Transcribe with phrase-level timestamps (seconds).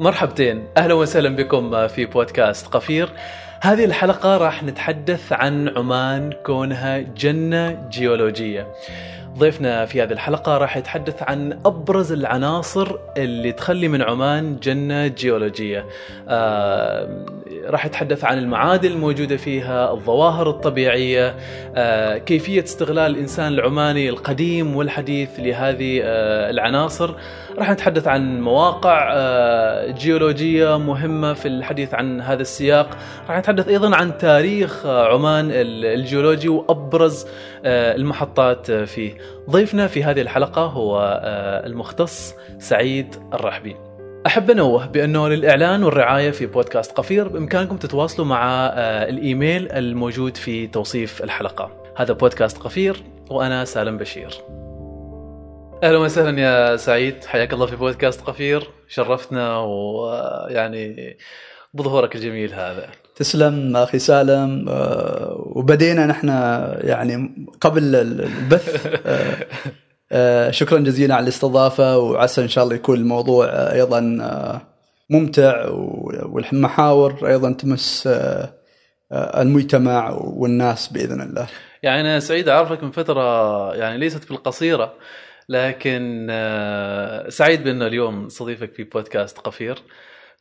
[0.00, 0.64] مرحبتين.
[0.76, 3.08] أهلا وسهلا بكم في بودكاست قفير.
[3.60, 8.66] هذه الحلقة راح نتحدث عن عمان كونها جنة جيولوجية.
[9.38, 15.84] ضيفنا في هذه الحلقة راح يتحدث عن أبرز العناصر اللي تخلي من عمان جنة جيولوجية.
[16.28, 17.26] آه
[17.66, 21.34] راح يتحدث عن المعادن الموجودة فيها الظواهر الطبيعية
[21.76, 27.14] آه كيفية استغلال الإنسان العماني القديم والحديث لهذه آه العناصر.
[27.58, 32.96] راح نتحدث عن مواقع آه جيولوجية مهمة في الحديث عن هذا السياق.
[33.28, 37.26] راح نتحدث أيضا عن تاريخ عمان الجيولوجي وأبرز
[37.64, 39.14] آه المحطات فيه.
[39.50, 41.20] ضيفنا في هذه الحلقة هو
[41.66, 43.76] المختص سعيد الرحبي.
[44.26, 48.66] أحب أنوه بأنه للإعلان والرعاية في بودكاست قفير بإمكانكم تتواصلوا مع
[49.08, 51.70] الإيميل الموجود في توصيف الحلقة.
[51.96, 54.59] هذا بودكاست قفير وأنا سالم بشير.
[55.82, 57.24] أهلا وسهلا يا سعيد.
[57.24, 58.70] حياك الله في بودكاست قفير.
[58.88, 61.16] شرفتنا ويعني
[61.74, 62.88] بظهورك الجميل هذا.
[63.16, 64.64] تسلم أخي سالم.
[65.36, 66.28] وبدينا نحن
[66.80, 68.86] يعني قبل البث.
[70.60, 74.00] شكرا جزيلا على الاستضافة وعسى إن شاء الله يكون الموضوع أيضا
[75.10, 75.68] ممتع
[76.22, 78.08] والمحاور أيضا تمس
[79.12, 81.46] المجتمع والناس بإذن الله.
[81.82, 84.94] يعني أنا سعيد أعرفك من فترة يعني ليست بالقصيره
[85.50, 86.26] لكن
[87.28, 89.78] سعيد بأنه اليوم استضيفك في بودكاست قفير.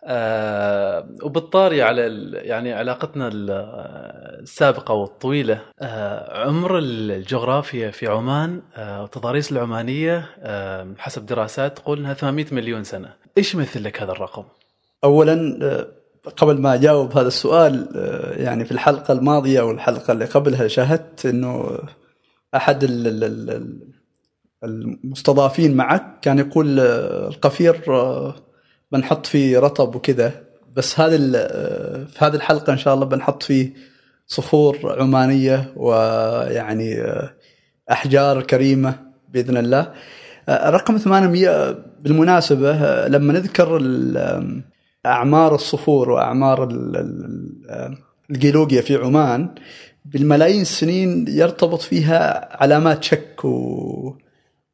[0.04, 10.30] آه وبالطاري على يعني علاقتنا السابقة والطويلة آه عمر الجغرافيا في عمان آه والتضاريس العمانية
[10.40, 14.44] آه حسب دراسات تقول انها 800 مليون سنة، إيش يمثل لك هذا الرقم؟
[15.04, 15.88] اولا
[16.38, 17.90] قبل ما أجاوب هذا السؤال
[18.38, 21.80] يعني في الحلقة الماضية أو الحلقة اللي قبلها شاهدت إنه
[22.56, 22.84] أحد
[24.64, 26.20] المستضافين معك.
[26.22, 27.82] كان يقول القفير
[28.92, 30.34] بنحط فيه رطب وكذا.
[30.76, 31.18] بس هذه
[32.08, 33.74] في هذه الحلقة إن شاء الله بنحط فيه
[34.28, 37.04] صخور عمانية ويعني
[37.92, 39.00] أحجار كريمة
[39.30, 39.94] بإذن الله.
[40.50, 43.80] رقم 800 بالمناسبة لما نذكر
[45.06, 46.70] أعمار الصخور وأعمار
[48.32, 49.56] الجيولوجيا في عمان
[50.06, 54.18] بالملايين السنين يرتبط فيها علامات شك و...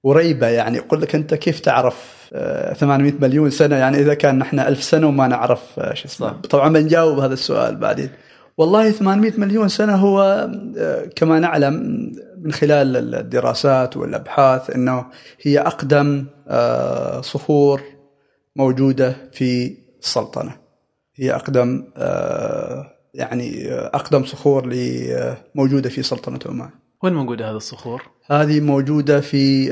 [0.06, 2.30] وريبة يعني يقول لك أنت كيف تعرف
[2.78, 6.42] 800 مليون سنة؟ يعني إذا كان نحن ألف سنة وما نعرف شو اسمه.
[6.42, 8.10] طبعا بنجاوب هذا السؤال بعدين.
[8.58, 10.50] والله 800 مليون سنة هو
[11.16, 11.74] كما نعلم
[12.42, 15.06] من خلال الدراسات والأبحاث إنه
[15.42, 16.26] هي أقدم
[17.22, 17.82] صخور
[18.56, 20.52] موجودة في السلطنة.
[21.16, 21.84] هي أقدم
[23.14, 24.76] يعني أقدم صخور
[25.56, 26.70] موجودة في سلطنة عمان.
[27.04, 29.66] وين موجودة هذه الصخور؟ هذه موجودة في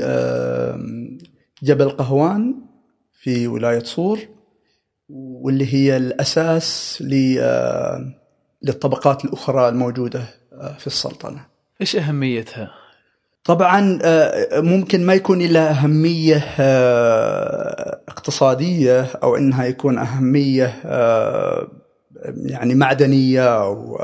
[1.62, 2.54] جبل قهوان
[3.12, 4.18] في ولاية صور
[5.08, 6.98] واللي هي الأساس
[8.62, 10.24] للطبقات الأخرى الموجودة
[10.78, 11.46] في السلطنة
[11.80, 12.70] إيش أهميتها؟
[13.44, 13.98] طبعا
[14.52, 16.36] ممكن ما يكون لها أهمية
[18.08, 20.66] اقتصادية أو إنها يكون أهمية
[22.36, 23.96] يعني معدنية أو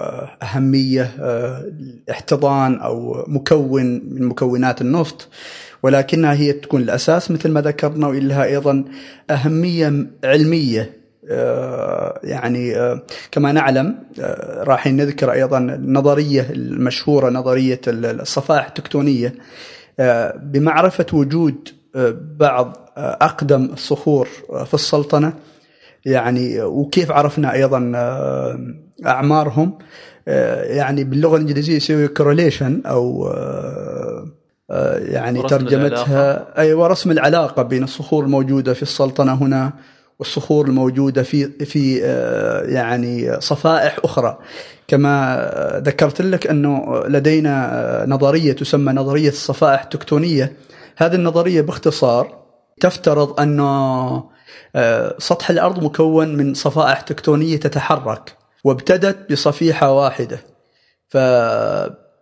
[0.43, 1.11] أهمية
[2.11, 5.29] احتضان أو مكون من مكونات النفط
[5.83, 8.85] ولكنها هي تكون الأساس مثل ما ذكرنا ولها أيضا
[9.31, 11.01] أهمية علمية.
[12.25, 12.75] يعني
[13.31, 13.99] كما نعلم
[14.59, 19.35] راح نذكر أيضا النظرية المشهورة نظرية الصفائح التكتونية.
[20.43, 21.69] بمعرفة وجود
[22.39, 24.29] بعض أقدم الصخور
[24.67, 25.33] في السلطنة
[26.05, 27.93] يعني وكيف عرفنا أيضا
[29.07, 29.79] أعمارهم.
[30.67, 33.33] يعني باللغة الإنجليزية يسوي كورليشن أو
[34.99, 36.59] يعني ترجمتها.
[36.59, 39.73] أيوه رسم العلاقة بين الصخور الموجودة في السلطنة هنا
[40.19, 41.97] والصخور الموجودة في في
[42.69, 44.39] يعني صفائح أخرى.
[44.89, 50.53] كما ذكرت لك أنه لدينا نظرية تسمى نظرية الصفائح التكتونية.
[50.97, 52.39] هذه النظرية باختصار
[52.81, 54.25] تفترض أنه
[55.19, 60.41] سطح الأرض مكون من صفائح تكتونية تتحرك وابتدت بصفيحة واحدة.
[61.09, 61.17] ف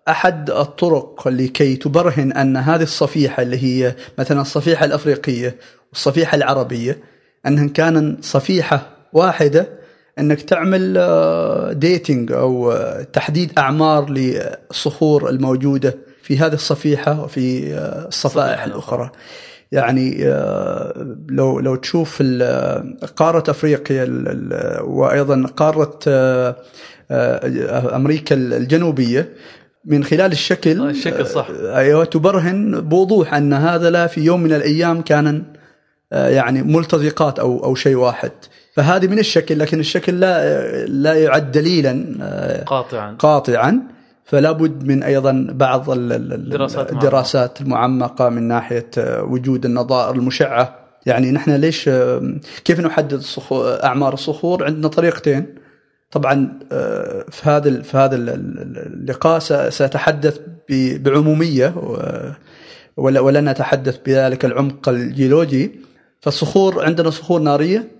[0.08, 5.56] احد الطرق لكي تبرهن أن هذه الصفيحة اللي هي مثلا الصفيحة الأفريقية
[5.90, 6.98] والصفيحة العربية
[7.46, 9.68] أنها كان صفيحة واحدة
[10.18, 10.94] أنك تعمل
[11.78, 12.74] ديتنج أو
[13.12, 17.74] تحديد أعمار للصخور الموجودة في هذه الصفيحة وفي
[18.08, 19.10] الصفائح الأخرى.
[19.72, 20.24] يعني
[21.28, 22.22] لو لو تشوف
[23.16, 24.06] قارة أفريقيا
[24.80, 25.98] وأيضا قارة
[27.96, 29.28] أمريكا الجنوبية
[29.84, 31.48] من خلال الشكل الشكل صح.
[31.60, 35.42] أيوه تبرهن بوضوح أن هذا لا في يوم من الأيام كان
[36.12, 38.30] يعني ملتزقات أو أو شيء واحد.
[38.76, 42.04] فهذه من الشكل لكن الشكل لا لا يعد دليلا
[42.66, 43.16] قاطعا.
[43.18, 43.82] قاطعا.
[44.28, 48.90] فلا بد من أيضا بعض الدراسات, الدراسات المعمقه من ناحية
[49.22, 50.78] وجود النظائر المشعة.
[51.06, 51.90] يعني نحن ليش
[52.64, 53.22] كيف نحدد
[53.84, 55.54] أعمار الصخور؟ عندنا طريقتين.
[56.10, 56.58] طبعا
[57.30, 59.38] في هذا في هذا اللقاء
[59.68, 60.40] سأتحدث
[60.70, 61.74] بعمومية
[62.96, 65.80] ولن نتحدث بذلك العمق الجيولوجي.
[66.20, 67.97] فالصخور عندنا صخور نارية.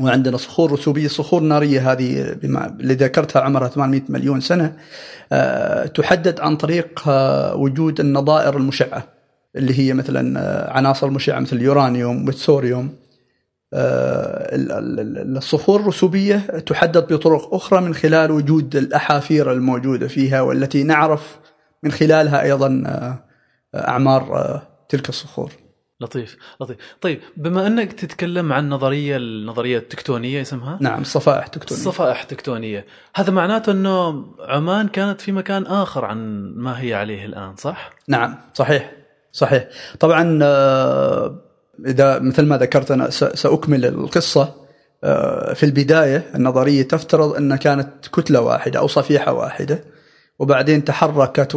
[0.00, 4.76] وعندنا صخور رسوبية الصخور الناريه هذه بما اللي ذكرتها عمرها 800 مليون سنة
[5.32, 9.08] أه تحدد عن طريق أه وجود النظائر المشعة
[9.56, 12.94] اللي هي مثلا أه عناصر مشعة مثل اليورانيوم والثوريوم
[15.36, 21.38] الصخور الرسوبية تحدد بطرق أخرى من خلال وجود الأحافير الموجودة فيها والتي نعرف
[21.82, 22.82] من خلالها أيضا
[23.74, 25.52] أعمار تلك الصخور.
[26.02, 26.76] لطيف لطيف.
[27.00, 31.82] طيب بما أنك تتكلم عن نظرية النظريه التكتونيه اسمها؟ نعم صفائح تكتونية.
[31.82, 32.86] صفائح تكتونية.
[33.14, 38.38] هذا معناته أنه عمان كانت في مكان آخر عن ما هي عليه الآن صح؟ نعم
[38.54, 38.92] صحيح
[39.32, 39.68] صحيح.
[40.00, 41.38] طبعا آه،
[41.86, 44.62] إذا مثل ما ذكرت أنا سأكمل القصة.
[45.04, 49.84] آه، في البداية النظرية تفترض أن كانت كتلة واحدة أو صفيحة واحدة.
[50.38, 51.54] وبعدين تحركت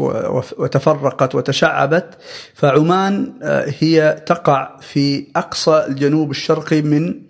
[0.57, 2.18] وتفرقت وتشعبت.
[2.54, 7.22] فعمان آه، هي تقع في أقصى الجنوب الشرقي من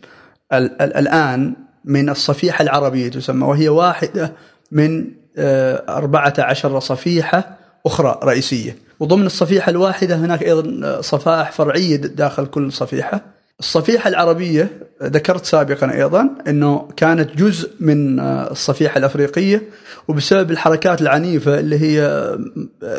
[0.81, 1.55] الآن
[1.85, 4.31] من الصفيحة العربية تسمى وهي واحدة
[4.71, 5.07] من
[5.37, 8.77] 14 آه، صفيحة أخرى رئيسية.
[8.99, 13.21] وضمن الصفيحة الواحدة هناك أيضا صفائح فرعية داخل كل صفيحة.
[13.59, 14.69] الصفيحة العربية
[15.03, 19.63] ذكرت سابقا أيضا أنه كانت جزء من الصفيحة الأفريقية
[20.07, 22.29] وبسبب الحركات العنيفة اللي هي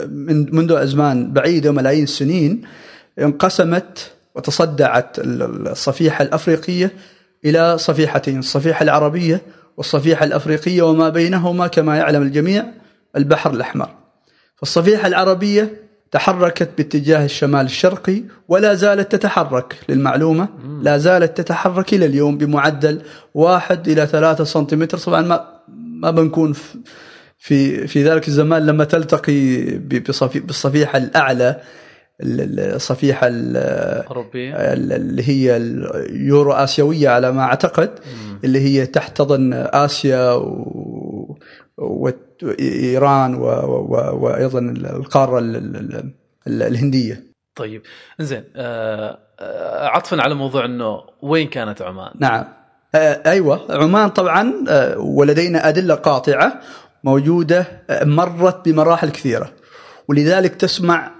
[0.08, 2.62] من منذ أزمان بعيدة ملايين السنين
[3.18, 6.92] انقسمت وتصدعت الصفيحة الأفريقية
[7.44, 9.42] إلى صفيحتين الصفيحة العربية
[9.76, 12.64] والصفيحة الأفريقية وما بينهما كما يعلم الجميع
[13.16, 13.88] البحر الأحمر.
[14.56, 15.85] فالصفيحة العربية
[16.16, 20.48] تحركت باتجاه الشمال الشرقي ولا زالت تتحرك للمعلومة
[20.82, 23.02] لا زالت تتحرك إلى اليوم بمعدل
[23.34, 24.98] واحد إلى ثلاثة سنتيمتر.
[24.98, 25.44] طبعا ما
[26.02, 26.54] ما بنكون
[27.38, 31.60] في في ذلك الزمان لما تلتقي بالصفيحة الأعلى
[32.20, 34.54] الصفيحة الأوروبية.
[34.54, 37.90] اللي هي اليورو آسيوية على ما أعتقد
[38.44, 40.32] اللي هي تحتضن آسيا
[41.78, 42.10] و
[42.42, 45.38] وإيران وأيضا القارة
[46.46, 47.22] الهندية.
[47.56, 47.82] طيب
[48.20, 52.44] زين آه، آه، عطفا على موضوع إنه وين كانت عمان؟ نعم
[52.94, 54.54] آه، أيوه عمان طبعا
[54.96, 56.60] ولدينا أدلة قاطعة
[57.04, 59.52] موجودة مرت بمراحل كثيرة.
[60.08, 61.10] ولذلك تسمع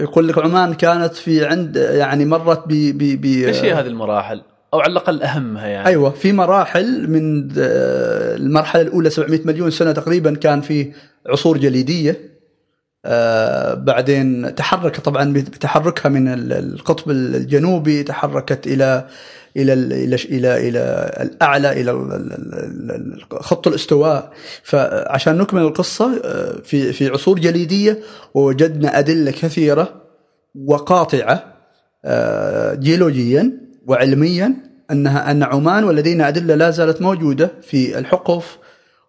[0.00, 4.42] يقول لك عمان كانت في عند يعني مرت ب ب إيش هي هذه المراحل؟
[4.74, 5.86] أو على الأقل أهمها يعني.
[5.86, 10.92] أيوه في مراحل من المرحلة الأولى 700 مليون سنة تقريبا كان في
[11.26, 12.32] عصور جليدية.
[13.04, 19.06] آه بعدين تحرك طبعا بتحركها من القطب الجنوبي تحركت إلى
[19.56, 21.92] إلى إلى إلى إلى الأعلى إلى
[23.30, 24.32] خط الاستواء.
[24.62, 27.98] فعشان نكمل القصة آه، في في عصور جليدية
[28.34, 30.02] ووجدنا أدلة كثيرة
[30.54, 31.54] وقاطعة
[32.04, 33.61] آه، جيولوجيا.
[33.86, 34.54] وعلميا
[34.90, 38.58] انها أن عمان ولدينا أدلة لا زالت موجودة في الحقف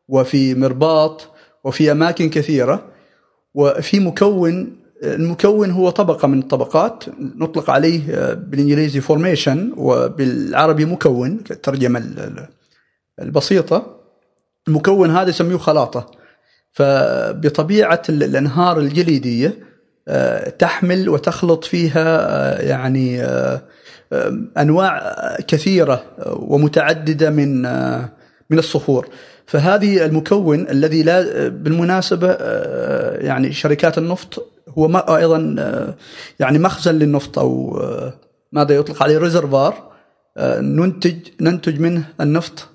[0.08, 1.30] وفي مرباط
[1.64, 2.86] وفي أماكن كثيرة.
[3.54, 12.04] وفي مكون المكون هو طبقة من الطبقات نطلق عليه بالإنجليزي فورميشن وبالعربي مكون الترجمه
[13.22, 14.00] البسيطة.
[14.68, 16.12] المكون هذا يسميه خلاطة.
[16.72, 19.58] فبطبيعة الأنهار الجليدية
[20.08, 23.62] آه، تحمل وتخلط فيها آه، يعني آه،
[24.58, 25.16] أنواع
[25.48, 27.62] كثيرة ومتعددة من
[28.50, 29.08] من الصخور.
[29.46, 32.34] فهذه المكون الذي لا بالمناسبة
[33.16, 35.56] يعني شركات النفط هو أيضا
[36.40, 37.82] يعني مخزن للنفط أو
[38.52, 39.92] ماذا يطلق عليه reservoir
[40.40, 42.70] ننتج ننتج منه النفط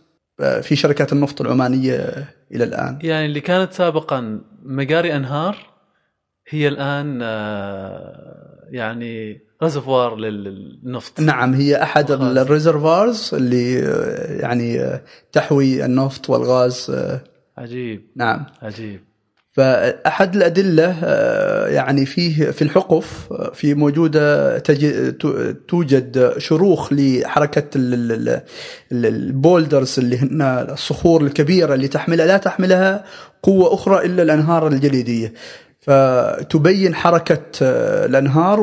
[0.62, 2.99] في شركات النفط العمانية إلى الآن.
[3.02, 5.57] يعني اللي كانت سابقا مجاري أنهار
[6.49, 7.18] هي الآن
[8.71, 11.21] يعني reservoir للنفط.
[11.21, 13.75] نعم هي أحد ال reservoirs اللي
[14.41, 15.01] يعني
[15.33, 16.97] تحوي النفط والغاز
[17.59, 18.03] عجيب.
[18.17, 18.47] نعم.
[18.63, 19.01] عجيب.
[19.53, 21.07] فأحد الأدلة
[21.69, 24.59] يعني فيه في الحقف في موجودة
[25.69, 27.71] توجد شروخ لحركة
[28.93, 33.05] البولدرز اللي هن الصخور الكبيرة اللي تحملها لا تحملها
[33.43, 35.33] قوة أخرى إلا الأنهار الجليدية.
[35.81, 37.43] فتبين حركة
[38.05, 38.61] الأنهار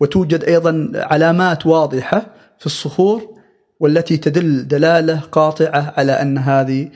[0.00, 2.26] وتوجد أيضا علامات واضحة
[2.58, 3.34] في الصخور
[3.80, 6.88] والتي تدل دلالة قاطعة على أن هذه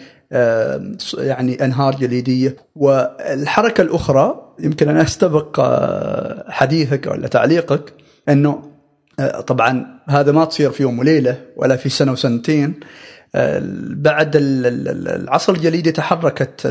[1.18, 2.56] يعني أنهار جليدية.
[2.76, 5.60] والحركة الأخرى يمكن أن أستبق
[6.48, 7.92] حديثك ولا تعليقك
[8.28, 8.62] أنه
[9.46, 12.80] طبعا هذا ما تصير في يوم وليلة ولا في سنة وسنتين.
[13.94, 16.66] بعد العصر الجليدي تحركت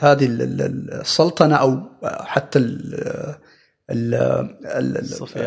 [0.00, 2.58] هذه السلطنه أو حتى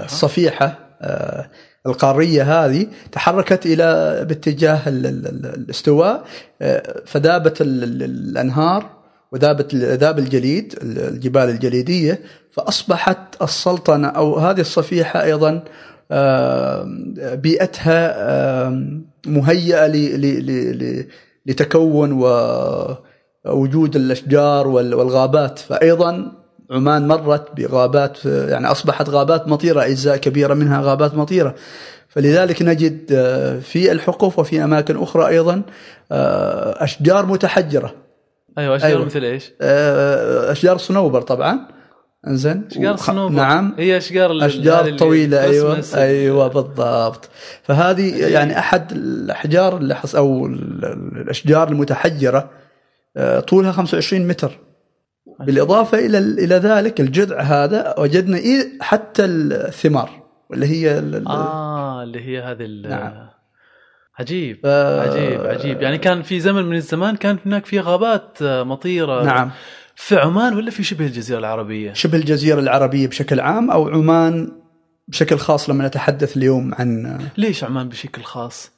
[0.03, 1.49] الصفيحه آه،
[1.87, 3.85] القاريه هذه تحركت إلى
[4.29, 6.23] باتجاه الاستواء
[6.61, 8.95] آه، فذابت الانهار
[9.31, 12.19] وذابت ذاب الجليد الجبال الجليديه
[12.51, 15.63] فاصبحت السلطنه أو هذه الصفيحه أيضا
[17.35, 18.69] بيئتها
[19.27, 19.87] مهيئة
[21.45, 22.11] لتكون
[23.45, 26.31] ووجود الأشجار والغابات فايضا
[26.71, 31.55] عمان مرت بغابات يعني أصبحت غابات مطيرة أجزاء كبيرة منها غابات مطيرة
[32.07, 33.05] فلذلك نجد
[33.61, 35.61] في الحقوف وفي أماكن أخرى أيضا
[36.81, 37.93] أشجار متحجرة
[38.57, 39.05] أيوه أشجار أيوة.
[39.05, 39.51] مثل إيش؟
[40.51, 41.74] أشجار الصنوبر طبعا
[42.27, 43.75] إنزين؟ اشجار الصنوبر نعم.
[43.77, 45.83] هي أشجار اشجار طويلة أيوه.
[45.95, 47.29] أيوه بالضبط.
[47.63, 48.27] فهذه أيوة.
[48.29, 52.49] يعني أحد الأحجار اللي حص أو الأشجار المتحجرة
[53.17, 54.59] آه، طولها 25 متر.
[55.39, 58.39] بالإضافة إلى إلى ذلك الجذع هذا وجدنا
[58.81, 60.09] حتى الثمار
[60.53, 63.29] اللي هي آه اللي هي هذه نعم.
[64.19, 64.65] عجيب ف...
[64.65, 65.81] عجيب عجيب.
[65.81, 69.23] يعني كان في زمن من الزمان كانت هناك في غابات مطيرة.
[69.23, 69.51] نعم.
[69.95, 74.51] في عمان ولا في شبه الجزيرة العربية؟ شبه الجزيرة العربية بشكل عام أو عمان
[75.07, 78.75] بشكل خاص لما نتحدث اليوم عن ليش عمان بشكل خاص؟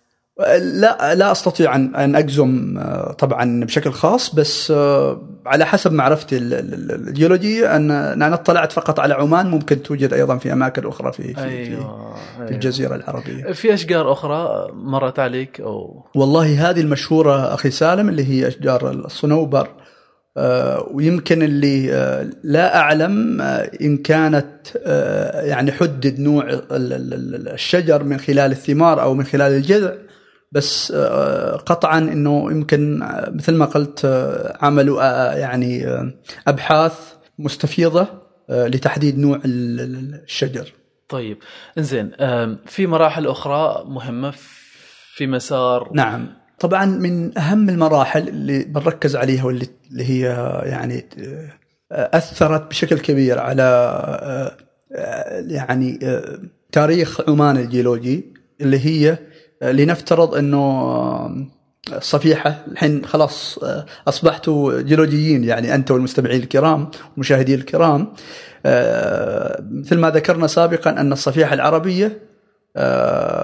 [0.60, 2.80] لا لا أستطيع ان أن أجزم
[3.20, 4.72] طبعا بشكل خاص بس
[5.46, 10.88] على حسب معرفتي الجيولوجية أن أنا اطلعت فقط على عمان ممكن توجد أيضا في أماكن
[10.88, 12.18] أخرى في في, أيوة في, أيوة.
[12.52, 13.52] الجزيرة العربية.
[13.52, 19.68] في أشجار أخرى مرت عليك أو والله هذه المشهورة أخي سالم اللي هي أشجار الصنوبر
[19.68, 19.87] آه،
[20.92, 24.76] ويمكن اللي آه، لا أعلم آه، إن كانت
[25.34, 29.94] يعني حدد نوع الشجر من خلال الثمار أو من خلال الجذع
[30.52, 30.92] بس
[31.66, 34.06] قطعا إنه يمكن مثل ما قلت
[34.62, 35.04] عملوا
[35.34, 35.86] يعني
[36.48, 38.08] أبحاث مستفيضة
[38.50, 40.74] لتحديد نوع الشجر.
[41.10, 41.38] طيب
[41.78, 42.12] إنزين
[42.66, 44.34] في مراحل أخرى مهمة
[45.16, 50.24] في مسار نعم طبعا من أهم المراحل اللي بنركز عليها واللي اللي هي
[50.66, 51.06] يعني
[51.92, 54.58] أثرت بشكل كبير على
[55.48, 56.00] يعني
[56.72, 59.18] تاريخ عمان الجيولوجي اللي هي
[59.62, 61.48] لنفترض إنه
[61.94, 63.60] الصفيحة الحين خلاص
[64.08, 68.14] أصبحتوا جيولوجيين يعني أنت والمستمعين الكرام والمشاهدين الكرام.
[69.72, 72.22] مثل ما ذكرنا سابقا أن الصفيحة العربية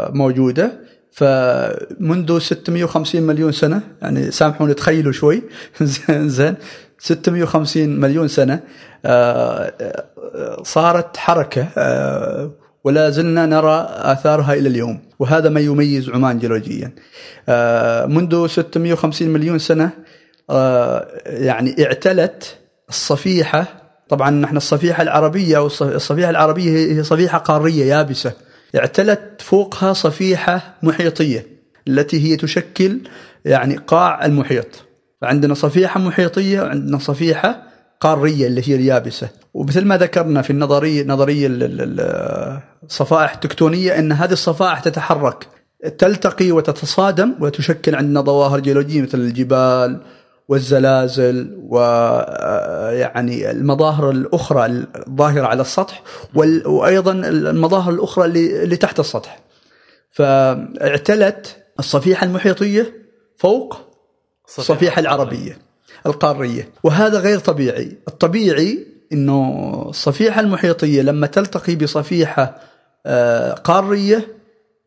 [0.10, 0.72] موجودة.
[1.13, 5.43] فمنذ 650 مليون سنة يعني سامحوني تخيلوا شوي.
[6.10, 6.55] زين
[7.00, 8.60] 650 مليون سنة
[9.05, 12.51] آه، آه، صارت حركة آه،
[12.84, 15.00] ولا زلنا نرى آثارها إلى اليوم.
[15.20, 16.91] وهذا ما يميز عمان جيولوجيا.
[18.08, 19.89] منذ 650 مليون سنة
[21.25, 22.58] يعني اعتلت
[22.89, 23.65] الصفيحة.
[24.10, 28.34] طبعا نحن الصفيحة العربية أو الصفيحة العربية هي صفيحة قارية يابسة.
[28.75, 31.48] اعتلت فوقها صفيحة محيطية
[31.88, 33.00] التي هي تشكل
[33.46, 34.86] يعني قاع المحيط.
[35.22, 37.63] فعندنا صفيحة محيطية وعندنا صفيحة
[38.00, 39.30] قارية اللي هي اليابسة.
[39.53, 41.48] ومثل ما ذكرنا في النظرية نظرية
[42.84, 45.48] الصفائح التكتونية أن هذه الصفائح تتحرك
[45.98, 50.01] تلتقي وتتصادم وتشكل عندنا ظواهر جيولوجية مثل الجبال
[50.48, 56.04] والزلازل ويعني المظاهر الأخرى الظاهرة على السطح
[56.66, 59.40] وأيضا المظاهر الأخرى اللي تحت السطح.
[60.12, 62.94] فاعتلت الصفيحة المحيطية
[63.38, 63.78] فوق
[64.58, 65.58] الصفيحة العربية
[66.06, 66.70] القارية.
[66.84, 72.60] وهذا غير طبيعي، الطبيعي إنه الصفيحة المحيطية لما تلتقي بصفيحة
[73.06, 74.28] آه، قارية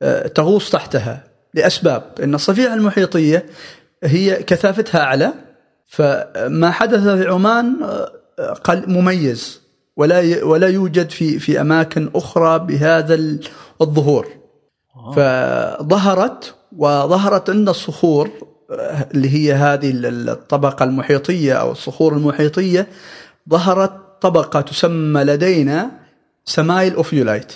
[0.03, 2.03] آه، تغوص تحتها لأسباب.
[2.23, 3.47] إن الصفيحة المحيطية
[4.05, 5.33] هي كثافتها أعلى
[5.87, 7.76] فما حدث في عمان
[8.69, 9.61] مميز
[9.97, 13.14] ولا ولا يوجد في في أماكن أخرى بهذا
[13.81, 14.26] الظهور.
[14.97, 15.12] آه.
[15.12, 18.31] فظهرت وظهرت أن الصخور
[19.14, 22.87] اللي هي هذه الطبقة المحيطية أو الصخور المحيطية
[23.50, 25.90] ظهرت طبقة تسمى لدينا
[26.45, 27.52] Semail ophiolite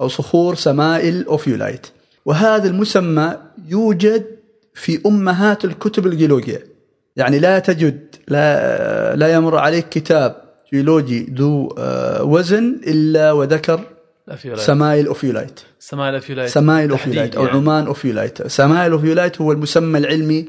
[0.00, 1.86] أو صخور سمائل ophiolite.
[2.24, 3.36] وهذا المسمى
[3.68, 4.26] يوجد
[4.74, 6.69] في أمهات الكتب الجيولوجية.
[7.16, 10.36] يعني لا تجد لا لا يمر عليك كتاب
[10.72, 13.80] جيولوجي ذو آه، وزن إلا وذكر
[14.28, 15.60] ال ophiolite Semail ophiolite.
[15.78, 17.58] Semail ophiolite Semail ophiolite أو يعني.
[17.58, 18.46] عمان ophiolite.
[18.46, 20.48] Semail ophiolite هو المسمى العلمي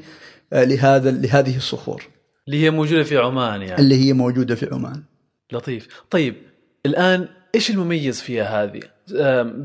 [0.54, 2.04] آه، لهذا لهذه الصخور.
[2.48, 3.82] اللي هي موجودة في عمان يعني.
[3.82, 5.04] اللي هي موجودة في عمان.
[5.52, 5.88] لطيف.
[6.10, 6.36] طيب
[6.86, 8.82] الآن إيش المميز فيها هذه؟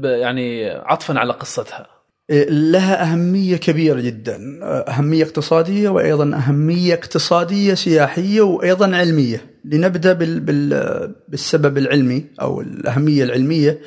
[0.04, 1.95] يعني عطفا على قصتها.
[2.30, 9.46] لها أهمية كبيرة جدا أهمية اقتصادية وأيضا أهمية اقتصادية سياحية وأيضا علمية.
[9.64, 13.78] لنبدأ بال بال بالسبب العلمي أو الأهمية العلمية.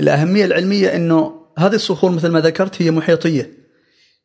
[0.00, 3.50] الأهمية العلمية أنه هذه الصخور مثل ما ذكرت هي محيطية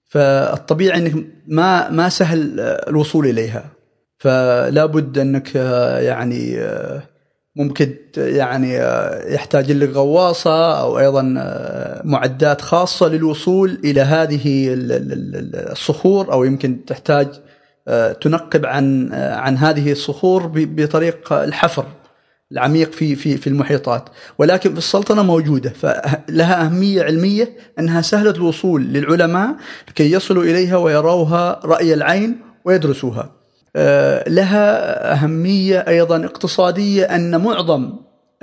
[0.08, 3.66] فالطبيعي أنك ما ما سهل الوصول إليها.
[4.18, 5.56] فلا بد أنك
[6.02, 6.58] يعني
[7.56, 8.74] ممكن يعني
[9.34, 11.22] يحتاج لك غواصة أو أيضا
[12.04, 17.28] معدات خاصة للوصول إلى هذه ال- ال- ال- الصخور أو يمكن تحتاج
[18.22, 21.86] تنقب عن عن هذه الصخور بطريق الحفر
[22.52, 24.10] العميق في في في المحيطات.
[24.38, 29.56] ولكن في السلطنة موجودة فلها أهمية علمية أنها سهلة الوصول للعلماء
[29.90, 33.22] لكي يصلوا إليها ويروها رأي العين ويدرسوها.
[33.22, 33.41] آه،
[34.28, 37.94] لها أهمية أيضا اقتصادية أن معظم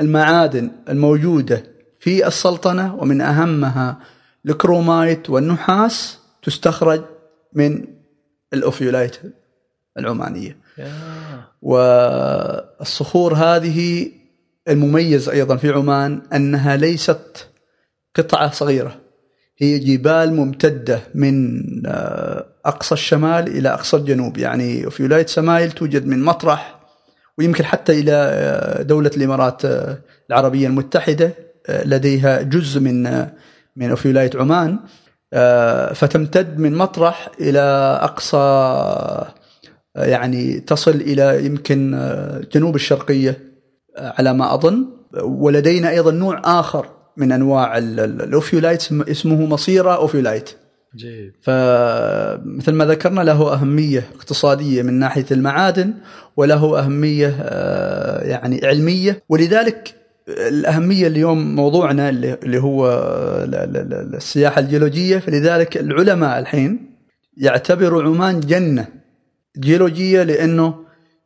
[0.01, 1.63] المعادن الموجودة
[2.01, 3.99] في السلطنة ومن أهمها
[4.47, 7.05] ال chromite والنحاس تستخرج
[7.53, 7.85] من
[8.53, 9.17] ال ophiolite
[9.99, 10.93] العمانية يا.
[11.63, 14.11] والصخور هذه
[14.69, 17.49] المميز أيضا في عمان أنها ليست
[18.17, 19.01] قطعة صغيرة
[19.59, 24.39] هي جبال ممتدة من آه، أقصى الشمال إلى أقصى الجنوب.
[24.39, 26.79] يعني في ولاية سمايل توجد من مطرح
[27.39, 29.99] ويمكن حتى إلى آه، دولة الإمارات آه،
[30.31, 31.33] العربية المتحدة
[31.67, 33.27] آه، لديها جزء من
[33.77, 34.79] من في ولاية عمان
[35.95, 37.61] فتمتد من مطرح إلى
[38.03, 39.25] أقصى
[39.97, 41.91] يعني تصل إلى يمكن
[42.55, 43.39] جنوب الشرقية
[43.99, 44.87] على ما أظن.
[45.23, 50.51] ولدينا أيضا نوع آخر من أنواع ال- ال- ال ophiolite اسم- اسمه مصيرة ophiolite
[50.99, 55.95] جيد فمثل ما ذكرنا له أهمية اقتصادية من ناحية المعادن
[56.37, 59.95] وله أهمية آه، يعني علمية ولذلك
[60.29, 62.89] الأهمية اليوم موضوعنا اللي هو
[63.45, 66.91] ال- السياحة الجيولوجية فلذلك العلماء الحين
[67.37, 68.89] يعتبروا عمان جنة
[69.59, 70.75] جيولوجية لأنه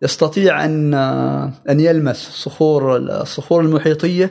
[0.03, 0.95] يستطيع أن
[1.71, 4.31] أن يلمس صخور الصخور المحيطية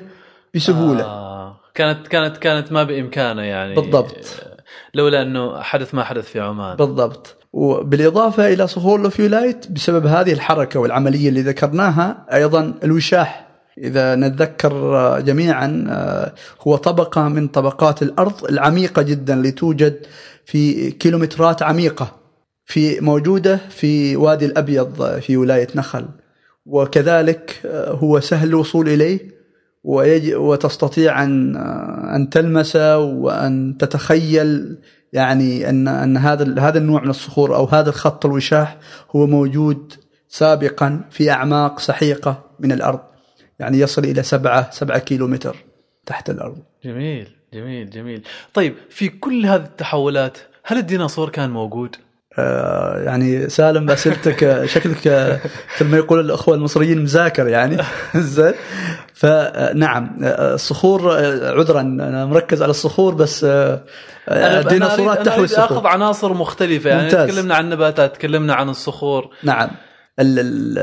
[0.56, 1.58] بسهولة آه.
[1.74, 4.16] كانت كانت كانت ما بإمكانه يعني بالضبط.
[4.94, 6.76] لولا أنه حدث ما حدث في عمان.
[6.76, 7.38] بالضبط.
[7.54, 13.48] وبالإضافة إلى صخور الأوفيولايت بسبب هذه الحركة والعملية اللي ذكرناها أيضا الوشاح.
[13.78, 20.06] إذا نتذكر جميعا آه، هو طبقة من طبقات الأرض العميقة جدا اللي توجد
[20.46, 22.16] في كيلومترات عميقة
[22.66, 26.06] في موجودة في وادي الأبيض في ولاية نخل.
[26.66, 29.41] وكذلك آه، هو سهل الوصول إليه.
[29.84, 34.78] وتستطيع أن آه، أن تلمسه وأن تتخيل
[35.13, 38.78] يعني أن أن هذا هذا النوع من الصخور أو هذا الخط الوشاح
[39.15, 39.94] هو موجود
[40.28, 43.00] سابقا في أعماق سحيقة من الأرض.
[43.60, 45.56] يعني يصل إلى سبعة سبعة كيلومتر
[46.06, 46.58] تحت الأرض.
[46.84, 48.24] جميل جميل جميل.
[48.54, 51.96] طيب في كل هذه التحولات هل الديناصور كان موجود؟
[52.39, 55.39] آه، يعني سالم اسئلتك آه، شكلك آه،
[55.76, 57.78] مثل ما يقول الأخوة المصريين مذاكر يعني.
[58.15, 58.54] زين.
[59.13, 61.12] فنعم آه، الصخور
[61.60, 63.46] عذرا أنا مركز على الصخور بس
[64.30, 65.88] الديناصورات تحوي أريد اخذ الصخور.
[65.88, 67.30] عناصر مختلفة يعني ممتاز.
[67.30, 69.30] تكلمنا عن النباتات تكلمنا عن الصخور.
[69.44, 69.70] نعم.
[70.20, 70.78] ال- ال-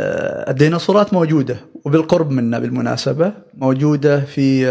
[0.51, 4.67] الديناصورات موجودة وبالقرب منا بالمناسبة موجودة في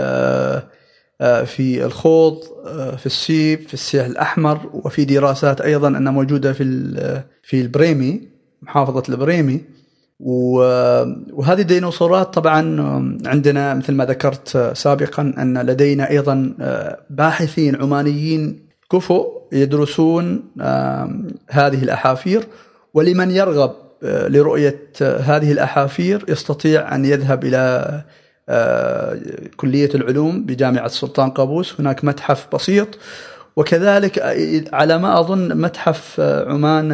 [1.45, 6.63] في الخوض آه، في السيب في السياح الأحمر وفي دراسات أيضا أنها موجودة في
[7.43, 8.21] في البريمي
[8.62, 9.62] محافظة البريمي.
[10.19, 11.03] و-
[11.34, 12.60] وهذه الديناصورات طبعا
[13.25, 16.53] عندنا مثل ما ذكرت سابقا أن لدينا أيضا
[17.10, 20.43] باحثين عمانيين كفؤ يدرسون
[21.49, 22.43] هذه الأحافير.
[22.93, 23.71] ولمن يرغب
[24.03, 28.01] آه، لرؤية آه، هذه الأحافير يستطيع أن يذهب إلى
[28.49, 29.17] آه،
[29.57, 31.79] كلية العلوم بجامعة السلطان قابوس.
[31.81, 32.88] هناك متحف بسيط
[33.55, 34.19] وكذلك
[34.73, 36.88] على ما أظن متحف آه، عمان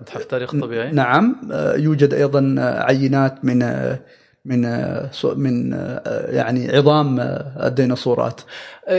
[0.00, 1.36] متحف التاريخ الطبيعي نعم.
[1.52, 3.58] آه، يوجد أيضا آه، عينات من
[4.46, 4.60] من
[5.36, 5.72] من
[6.28, 7.16] يعني عظام
[7.62, 8.40] الديناصورات.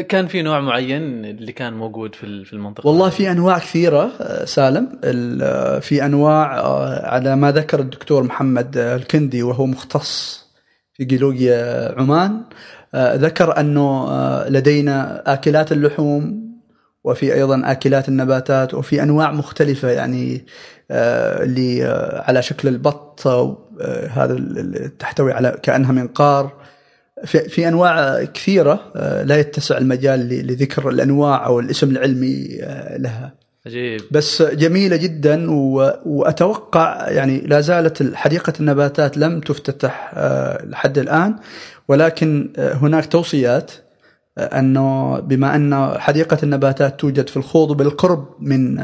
[0.10, 4.12] كان في نوع معين اللي كان موجود في ال- في المنطقة؟ والله في أنواع كثيرة
[4.46, 5.00] سالم.
[5.04, 6.48] ال- في أنواع
[7.08, 10.45] على ما ذكر الدكتور محمد الكندي وهو مختص.
[10.96, 12.42] في جيولوجيا عمان
[12.94, 16.46] آه، ذكر أنه آه، لدينا آكلات اللحوم
[17.04, 20.46] وفي أيضا آكلات النباتات وفي أنواع مختلفة يعني
[20.92, 21.84] آه، اللي
[22.28, 23.28] على شكل البط
[24.10, 24.38] هذا
[25.00, 26.54] تحتوي على كأنها منقار
[27.26, 28.92] في, في أنواع كثيرة
[29.24, 32.48] لا يتسع المجال لذكر الأنواع أو الاسم العلمي
[32.98, 33.45] لها.
[33.66, 34.02] عجيب.
[34.12, 35.52] بس جميلة جدا
[36.06, 40.12] وأتوقع يعني لا زالت حديقة النباتات لم تفتتح
[40.64, 41.36] لحد الآن.
[41.88, 43.72] ولكن هناك توصيات
[44.38, 48.80] أنه بما أن حديقة النباتات توجد في الخوض بالقرب من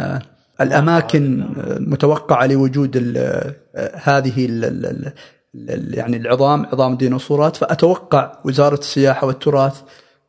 [0.61, 2.97] الأماكن المتوقعه لوجود
[3.93, 4.45] هذه
[5.93, 7.55] يعني العظام عظام الديناصورات.
[7.55, 9.81] فأتوقع وزارة السياحة والتراث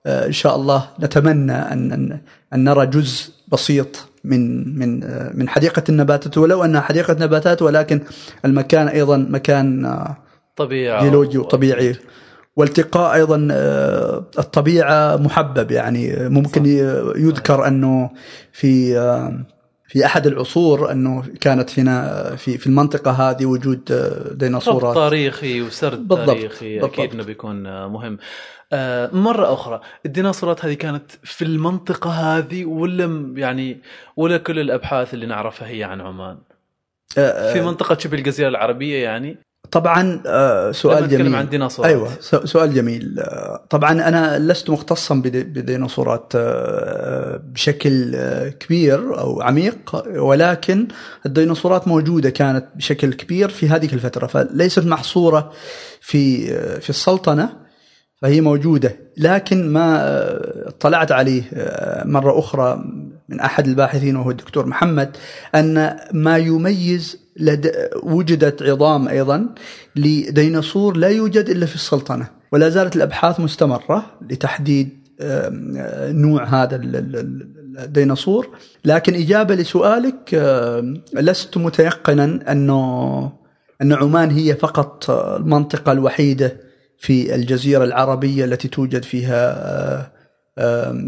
[0.06, 2.20] إن شاء الله نتمنى ان
[2.54, 5.00] أن نرى جزء بسيط من من
[5.38, 6.38] من حديقة النباتات.
[6.38, 8.00] ولو أنها حديقة نباتات ولكن
[8.44, 9.98] المكان أيضا مكان
[10.56, 11.96] طبيعه جيولوجي وطبيعي.
[12.56, 13.48] والتقاء أيضا
[14.38, 15.70] الطبيعة محبب.
[15.70, 16.66] يعني ممكن
[17.16, 18.10] يذكر أنه
[18.52, 18.94] في
[19.88, 23.80] في أحد العصور أنه كانت هنا في في المنطقة هذه وجود
[24.34, 24.94] ديناصورات.
[24.94, 26.92] تاريخي وسرد بالضبط تاريخي بالضبط.
[26.92, 28.18] أكيد إنه بيكون مهم.
[28.72, 29.80] آه، مرة أخرى.
[30.06, 33.80] الديناصورات هذه كانت في المنطقة هذه ولا يعني
[34.16, 36.36] ولا كل الأبحاث اللي نعرفها هي عن عمان؟
[37.18, 39.36] آه، آه، في منطقة شبه الجزيرة العربية يعني؟
[39.70, 40.22] طبعا
[40.72, 41.34] سؤال جميل.
[41.34, 41.90] عن ديناصورات.
[41.90, 42.10] أيوه
[42.44, 43.22] سؤال جميل.
[43.70, 46.32] طبعا أنا لست مختصا بديناصورات
[47.44, 48.16] بشكل
[48.48, 50.88] كبير أو عميق ولكن
[51.26, 55.52] الديناصورات موجودة كانت بشكل كبير في هذه الفترة فليست محصورة
[56.00, 56.46] في
[56.80, 57.62] في السلطنة.
[58.22, 58.96] فهي موجودة.
[59.16, 60.00] لكن ما
[60.68, 61.42] اطلعت عليه
[62.04, 62.84] مرة أخرى
[63.28, 65.16] من أحد الباحثين وهو الدكتور محمد
[65.54, 67.90] أن ما يميز لد...
[68.02, 69.46] وجدت عظام أيضا
[69.96, 72.28] لديناصور لا يوجد إلا في السلطنة.
[72.52, 74.88] ولا زالت الأبحاث مستمرة لتحديد
[76.00, 78.48] نوع هذا الديناصور.
[78.84, 80.34] لكن إجابة لسؤالك
[81.14, 83.32] لست متيقنا أنه
[83.82, 86.56] أن عمان هي فقط المنطقة الوحيدة
[87.02, 90.12] في الجزيرة العربية التي توجد فيها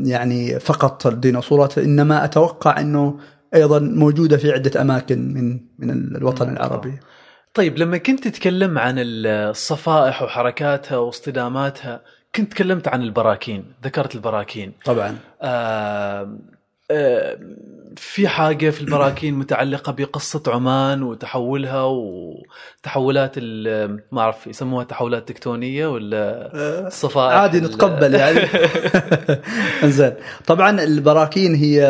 [0.04, 3.18] يعني فقط الديناصورات إنما أتوقع إنه
[3.54, 6.92] أيضا موجودة في عدة أماكن من من الوطن العربي.
[7.54, 12.00] طيب لما كنت تتكلم عن الصفائح وحركاتها واصطداماتها
[12.34, 14.72] كنت تكلمت عن البراكين ذكرت البراكين.
[14.84, 15.16] طبعا.
[15.42, 16.38] آه آه
[17.96, 23.38] في حاجة في البراكين متعلقة بقصة عمان وتحولها وتحولات
[24.12, 28.40] ما أعرف يسموها تحولات تكتونية ولا آه، الصفائح عادي نتقبل يعني.
[29.84, 30.14] إنزين.
[30.46, 31.86] طبعا البراكين هي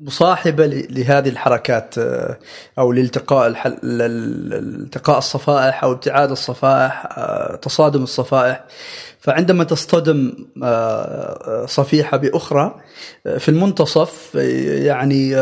[0.00, 2.38] مصاحبة لهذه الحركات آه،
[2.78, 3.54] أو لالتقاء
[3.84, 8.64] التقاء الصفائح أو ابتعاد الصفائح آه، تصادم الصفائح.
[9.20, 12.80] فعندما تصطدم آه، صفيحة بأخرى
[13.38, 15.36] في المنتصف يعني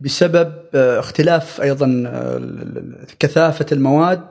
[0.00, 2.12] بسبب اختلاف أيضا
[3.18, 4.24] كثافة المواد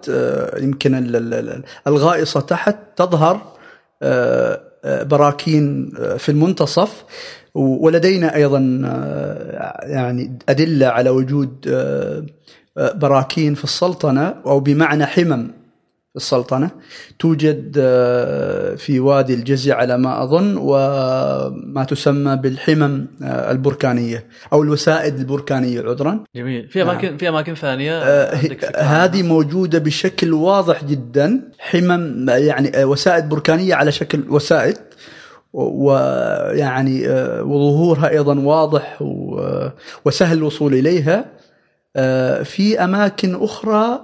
[0.58, 1.16] يمكن
[1.88, 3.42] الغائصة تحت تظهر
[4.84, 7.04] براكين في المنتصف.
[7.58, 12.26] ولدينا أيضا آه، يعني أدلة على وجود آه،
[12.78, 15.48] آه، براكين في السلطنة أو بمعنى حمم
[16.12, 16.70] في السلطنة.
[17.20, 17.74] توجد
[18.78, 26.24] في وادي الجزي على ما أظن وما تسمى بالحمم البركانية أو الوسائد البركانية عذرا.
[26.36, 26.68] جميل.
[26.70, 27.18] في اماكن نعم.
[27.18, 28.24] في أماكن ثانية
[28.76, 34.78] هذه موجودة بشكل واضح جدا حمم يعني وسائد بركانية على شكل وسائد.
[35.54, 37.08] ويعني
[37.42, 38.98] وظهورها أيضا واضح
[40.06, 41.26] وسهل الوصول إليها.
[42.44, 44.00] في أماكن أخرى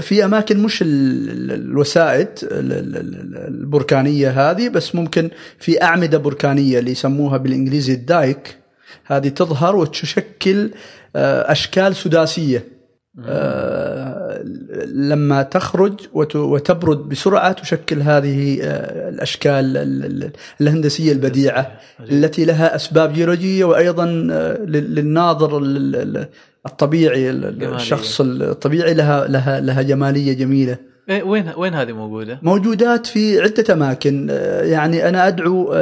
[0.00, 2.28] في أماكن مش الوسائد
[3.48, 8.56] البركانية هذه بس ممكن في أعمدة بركانية اللي يسموها بالإنجليزي الدايك
[9.06, 10.70] هذه تظهر وتشكل
[11.16, 12.73] أشكال سداسية.
[14.86, 15.92] لما تخرج
[16.34, 25.58] وتبرد بسرعة تشكل هذه آه، الأشكال الهندسية البديعة التي لها أسباب جيولوجية وأيضا آه، للناظر
[26.66, 30.76] الطبيعي الشخص الطبيعي لها لها لها جمالية جميلة.
[31.08, 34.28] إيه، وين وين هذه موجودة؟ موجودات في عدة أماكن
[34.62, 35.74] يعني أنا أدعو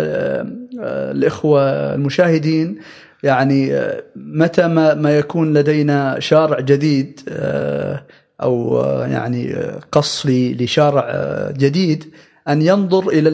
[0.80, 1.60] الإخوة
[1.94, 2.78] المشاهدين
[3.22, 8.06] يعني آه، متى ما, ما يكون لدينا شارع جديد آه،
[8.42, 9.54] أو آه، يعني
[9.92, 11.06] قص لشارع
[11.50, 12.04] جديد
[12.48, 13.28] أن ينظر إلى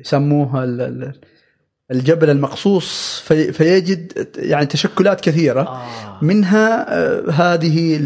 [0.00, 0.64] يسموها
[1.90, 5.82] الجبل المقصوص في فيجد يعني تشكلات كثيرة.
[6.22, 6.86] منها
[7.30, 7.98] هذه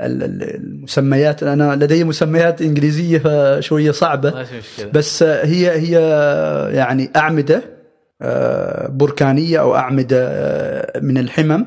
[0.00, 1.42] المسميات.
[1.42, 4.46] أنا لدي مسميات إنجليزية شوية صعبة.
[4.92, 5.98] بس هي هي
[6.74, 7.81] يعني أعمدة.
[8.88, 11.66] بركانية أو أعمدة آه، من الحمم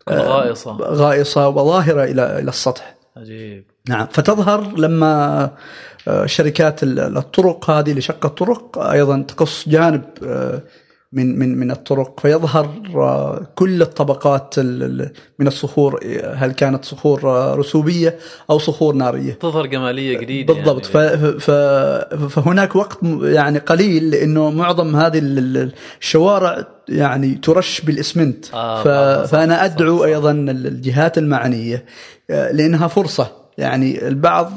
[0.00, 0.72] تكون غائصة.
[0.80, 2.94] غائصة وظاهرة إلى إلى السطح.
[3.16, 3.64] عجيب.
[3.88, 4.06] نعم.
[4.12, 5.50] فتظهر لما
[6.08, 10.62] آه، شركات ال- الطرق هذه لشق الطرق أيضا تقص جانب آه،
[11.12, 12.20] من من من الطرق.
[12.20, 18.18] فيظهر آه، كل الطبقات ال- ال- من الصخور آه، هل كانت صخور آه، رسوبية
[18.50, 19.32] أو صخور نارية.
[19.32, 20.94] تظهر جمالية جديدة بالضبط.
[20.94, 21.18] يعني.
[21.18, 28.44] ف- ف- فهناك وقت يعني قليل لأنه معظم هذه ال- ال- الشوارع يعني ترش بالإسمنت.
[28.54, 30.04] آه، ف- فأنا أدعو.
[30.04, 31.84] أيضا الجهات المعنية
[32.28, 33.30] لأنها فرصة.
[33.58, 34.52] يعني البعض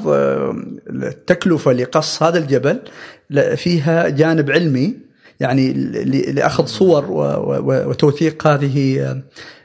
[0.90, 2.78] التكلفة لقص هذا الجبل
[3.56, 5.09] فيها جانب علمي
[5.40, 5.72] يعني
[6.32, 7.04] لأخذ صور
[7.64, 9.00] وتوثيق هذه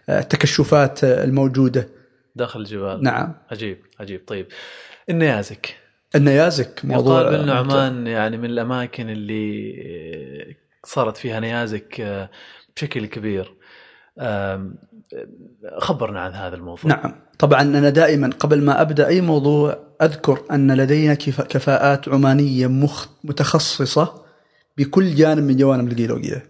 [0.09, 1.87] آه، التكشفات الموجودة.
[2.35, 3.03] داخل الجبال.
[3.03, 3.33] نعم.
[3.51, 4.21] عجيب عجيب.
[4.27, 4.47] طيب
[5.09, 5.75] النيازك.
[6.15, 12.29] النيازك موضوع يقال بان عمان يعني من الأماكن اللي صارت فيها نيازك آه،
[12.75, 13.53] بشكل كبير.
[15.79, 16.85] خبرنا عن هذا الموضوع.
[16.91, 17.15] نعم.
[17.39, 23.07] طبعا أنا دائما قبل ما أبدأ أي موضوع أذكر أن لدينا كفا- كفاءات عمانية مخ
[23.23, 24.24] متخصصة
[24.77, 26.41] بكل جانب من جوانب الجيولوجيا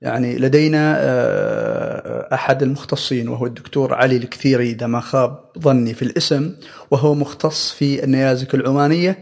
[0.00, 6.54] يعني لدينا آه، أحد المختصين وهو الدكتور علي الكثيري إذا ما خاب ظني في الاسم
[6.90, 9.18] وهو مختص في النيازك العمانية.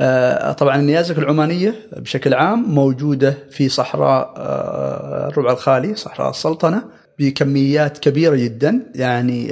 [0.00, 6.82] آه، طبعا النيازك العمانية بشكل عام موجودة في صحراء آه، الربع الخالي صحراء السلطنة
[7.18, 8.82] بكميات كبيرة جدا.
[8.94, 9.48] يعني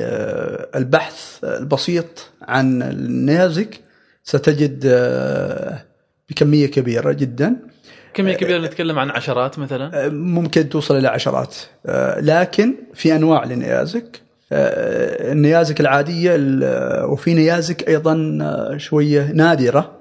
[0.76, 3.80] البحث البسيط عن النيازك
[4.24, 4.86] ستجد
[6.30, 7.56] بكمية كبيرة جدا.
[8.14, 11.56] كميه كبيره نتكلم عن عشرات مثلا؟ ممكن توصل إلى عشرات.
[11.86, 14.20] آه، لكن في أنواع للنيازك
[14.52, 19.96] آه، النيازك العادية ال- وفي نيازك أيضا آه، شوية نادرة.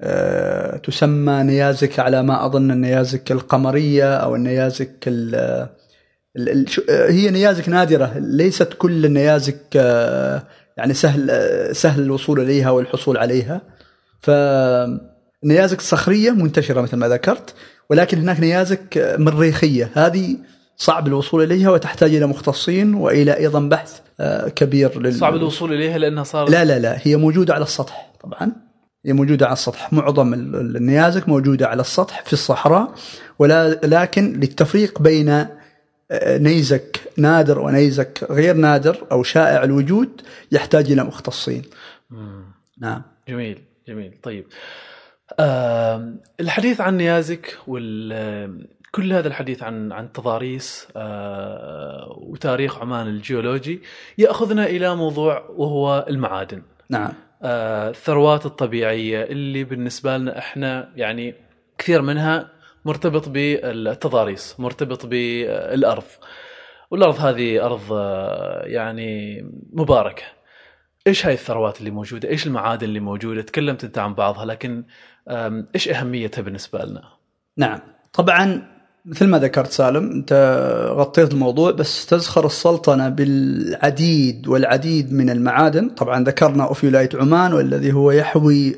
[0.00, 5.34] آه، تسمى نيازك على ما أظن النيازك القمرية أو النيازك ال-
[6.36, 8.12] ال- ال- شو- آه، هي نيازك نادرة.
[8.18, 10.42] ليست كل النيازك آه،
[10.76, 13.60] يعني سهل آه، سهل الوصول إليها والحصول عليها.
[15.46, 17.54] فالنيازك الصخريه منتشرة مثل ما ذكرت
[17.90, 19.90] ولكن هناك نيازك مريخية.
[19.94, 20.36] هذه
[20.76, 25.14] صعب الوصول إليها وتحتاج إلى مختصين وإلى أيضا بحث آه، كبير لل...
[25.14, 28.52] صعب الوصول إليها لأنها صارت لا لا لا هي موجودة على السطح طبعا.
[29.06, 29.92] هي موجودة على السطح.
[29.92, 32.94] معظم ال- ال- النيازك موجودة على السطح في الصحراء
[33.38, 40.20] ولا لكن للتفريق بين آه، نيزك نادر ونيزك غير نادر أو شائع الوجود
[40.52, 41.62] يحتاج إلى مختصين.
[42.10, 42.44] مم.
[42.78, 43.02] نعم.
[43.28, 44.12] جميل جميل.
[44.22, 44.44] طيب.
[46.40, 53.82] الحديث عن نيازك وال كل هذا الحديث عن عن تضاريس آه، وتاريخ عمان الجيولوجي
[54.18, 56.62] يأخذنا إلى موضوع وهو المعادن.
[56.90, 57.12] نعم.
[57.42, 61.34] آه، الثروات الطبيعية اللي بالنسبة لنا إحنا يعني
[61.78, 62.50] كثير منها
[62.84, 66.04] مرتبط بالتضاريس مرتبط بالأرض.
[66.90, 70.24] والأرض هذه أرض آه، يعني مباركة.
[71.06, 74.84] إيش هاي الثروات اللي موجودة؟ إيش المعادن اللي موجودة؟ تكلمت أنت عن بعضها لكن
[75.74, 77.02] إيش أهميتها بالنسبة لنا؟
[77.56, 77.78] نعم.
[78.12, 78.62] طبعا
[79.04, 80.32] مثل ما ذكرت سالم أنت
[80.90, 85.88] غطيت الموضوع بس تزخر السلطنة بالعديد والعديد من المعادن.
[85.88, 88.76] طبعا ذكرنا ophiolite عمان والذي هو يحوي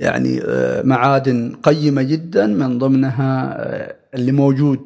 [0.00, 2.46] يعني آه، معادن قيمة جدا.
[2.46, 4.80] من ضمنها آه، اللي موجود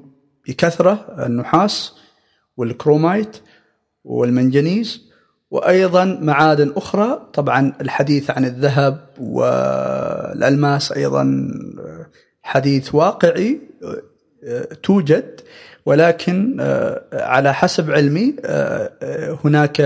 [0.49, 1.95] بكثرة النحاس
[2.57, 3.37] وال chromite
[4.05, 5.14] والمنجنيز.
[5.55, 11.49] وأيضا معادن أخرى طبعا الحديث عن الذهب والألماس أيضا
[12.43, 13.61] حديث واقعي
[14.83, 15.41] توجد
[15.87, 19.79] ولكن آه، على حسب علمي آه، آه، هناك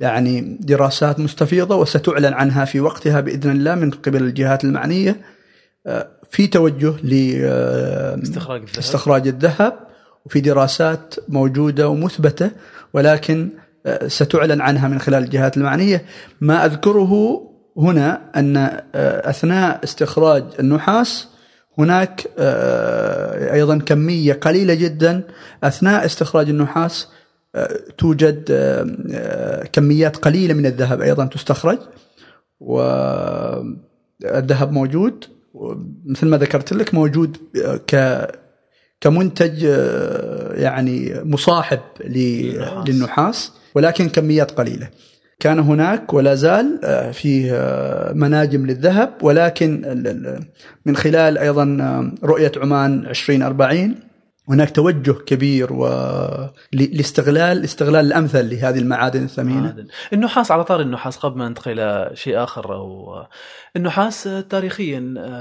[0.00, 5.20] يعني دراسات مستفيضة وستعلن عنها في وقتها بإذن الله من قبل الجهات المعنية
[6.30, 7.44] في توجه ل
[8.22, 8.78] استخراج الذهب.
[8.78, 9.78] استخراج الذهب
[10.26, 12.50] وفي دراسات موجودة ومثبتة
[12.92, 13.48] ولكن
[14.06, 16.04] ستعلن عنها من خلال الجهات المعنية.
[16.40, 17.40] ما أذكره
[17.76, 21.28] هنا أن آه، أثناء استخراج النحاس
[21.78, 25.22] هناك آه، أيضا كمية قليلة جدا
[25.64, 27.08] أثناء استخراج النحاس
[27.54, 28.44] آه، توجد
[29.72, 31.78] كميات قليلة من الذهب أيضا تستخرج
[32.60, 33.12] والذهب
[34.72, 35.24] موجود.
[36.06, 37.36] مثل ما ذكرت لك موجود
[37.86, 38.26] ك
[39.00, 39.62] كمنتج
[40.54, 41.80] يعني مصاحب
[42.86, 43.52] للنحاس.
[43.74, 44.88] ولكن كميات قليلة.
[45.40, 49.82] كان هناك ولا زال آه، فيه آه، مناجم للذهب ولكن
[50.86, 51.76] من خلال أيضا
[52.24, 54.09] رؤية عمان 2040
[54.50, 55.88] هناك توجه كبير و
[56.72, 59.60] لاستغلال استغلال الأمثل لهذه المعادن الثمينة.
[59.60, 59.86] معادن.
[60.12, 63.14] النحاس على طار النحاس قبل ما ننتقل إلى شيء آخر أو
[63.76, 65.00] النحاس تاريخيا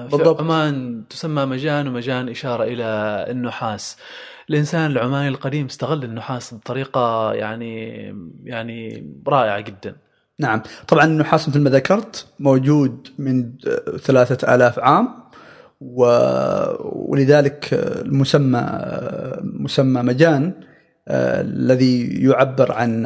[0.10, 0.41] في بالضبط.
[0.41, 2.86] عمان تسمى مجان ومجان إشارة إلى
[3.30, 3.98] النحاس.
[4.50, 8.04] الإنسان العماني القديم استغل النحاس بطريقة يعني
[8.43, 9.95] يعني رائعة جدا.
[10.39, 13.52] نعم طبعا النحاس مثل ما ذكرت موجود من
[13.98, 15.10] ثلاثة آلاف عام
[15.82, 16.04] و...
[17.12, 18.82] ولذلك المسمى
[19.44, 20.54] مسمى مجان
[21.08, 23.06] آه، الذي يعبر عن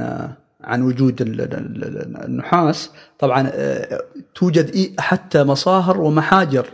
[0.61, 4.01] عن وجود ال- ال- ال- النحاس طبعا آه،
[4.35, 6.65] توجد إي- حتى مصاهر ومحاجر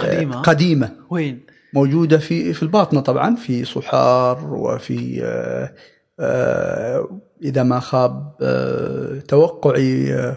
[0.00, 1.40] آه، قديمة؟ قديمة وين؟
[1.74, 5.72] موجودة في في الباطنة طبعا في صحار وفي آه،
[6.20, 10.36] آه، إذا ما خاب آه، توقعي آه، آه،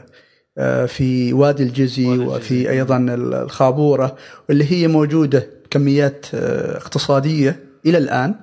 [0.88, 2.24] في وادي الجزي وادي.
[2.26, 4.16] وفي أيضا الخابورة
[4.50, 8.36] واللي هي موجودة بكميات آه، اقتصادية إلى الآن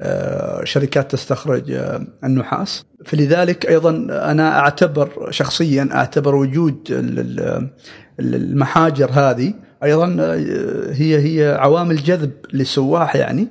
[0.00, 7.18] آه، شركات تستخرج آه، النحاس فلذلك أيضا أنا أعتبر شخصيا أعتبر وجود ال-
[8.20, 13.48] ال- المحاجر هذه أيضا آه، هي هي عوامل جذب للسواح يعني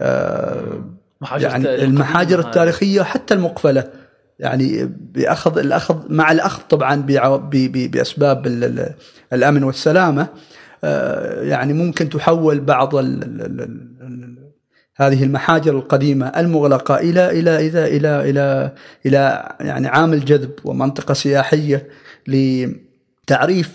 [0.00, 0.84] آه،
[1.20, 2.38] محاجر يعني المحاجر.
[2.40, 3.84] التاريخية حتى المقفلة
[4.38, 7.02] يعني بأخذ الأخذ مع الأخذ طبعا
[7.92, 8.94] بأسباب ال- ال-
[9.32, 10.26] الأمن والسلامة.
[10.84, 12.94] آه، يعني ممكن تحول بعض
[14.96, 18.72] هذه المحاجر القديمة المغلقة إلى إلى إلى إلى إلى
[19.06, 21.88] إلى يعني عامل جذب ومنطقة سياحية
[22.28, 23.70] لتعريف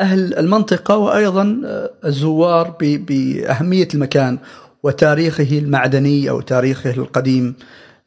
[0.00, 4.38] أهل المنطقة وأيضا آه، الزوار ب- بأهمية المكان
[4.82, 7.54] وتاريخه المعدني أو تاريخه القديم.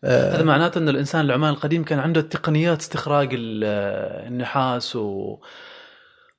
[0.05, 3.63] هذا معناته إن الإنسان العماني القديم كان عنده تقنيات استخراج ال-
[4.27, 5.37] النحاس وما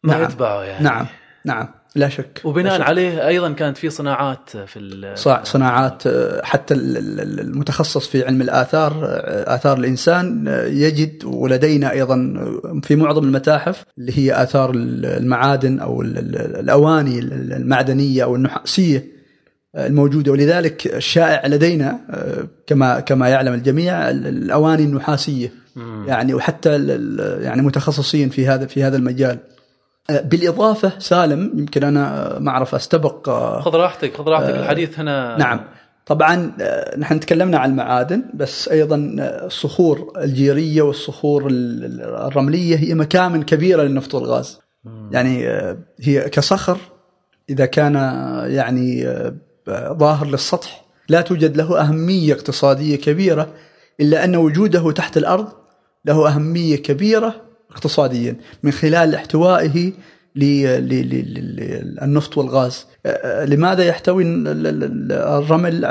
[0.04, 0.22] نعم.
[0.22, 1.06] يتبعه يعني نعم
[1.44, 2.88] نعم لا شك وبناء لا شك.
[2.88, 4.76] عليه أيضا كانت في صناعات في
[5.44, 11.90] صناعات آه، حتى ال- ال- المتخصص في علم الآثار آه، آثار الإنسان آه، يجد ولدينا
[11.90, 17.52] أيضا آه، في معظم المتاحف اللي هي آثار ال- المعادن أو ال- ال- الأواني ال-
[19.74, 20.32] آه، الموجودة.
[20.32, 25.52] ولذلك الشائع لدينا آه، كما كما يعلم الجميع ال- الأواني النحاسية.
[25.76, 26.04] مم.
[26.08, 26.70] يعني وحتى
[27.40, 29.38] يعني متخصصين في هذا في هذا المجال.
[30.10, 35.36] آه، بالإضافة سالم يمكن أنا ما أعرف أستبق آه، خذ راحتك خذ راحتك الحديث هنا.
[35.38, 35.60] نعم.
[36.06, 42.76] طبعا آه، نحن تكلمنا عن المعادن بس أيضا آه، الصخور الجيرية والصخور ال- ال- الرملية
[42.76, 44.60] هي مكامن كبيره للنفط والغاز.
[45.10, 46.78] يعني آه، هي كصخر
[47.50, 49.34] إذا كان آه، يعني آه،
[49.70, 53.48] ظاهر للسطح لا توجد له أهمية اقتصادية كبيرة
[54.00, 55.48] إلا أن وجوده تحت الأرض
[56.04, 57.34] له أهمية كبيرة
[57.70, 59.92] اقتصاديا من خلال احتوائه
[61.16, 62.86] للنفط والغاز.
[63.44, 65.86] لماذا يحتوي ال- ال- ال- الرمل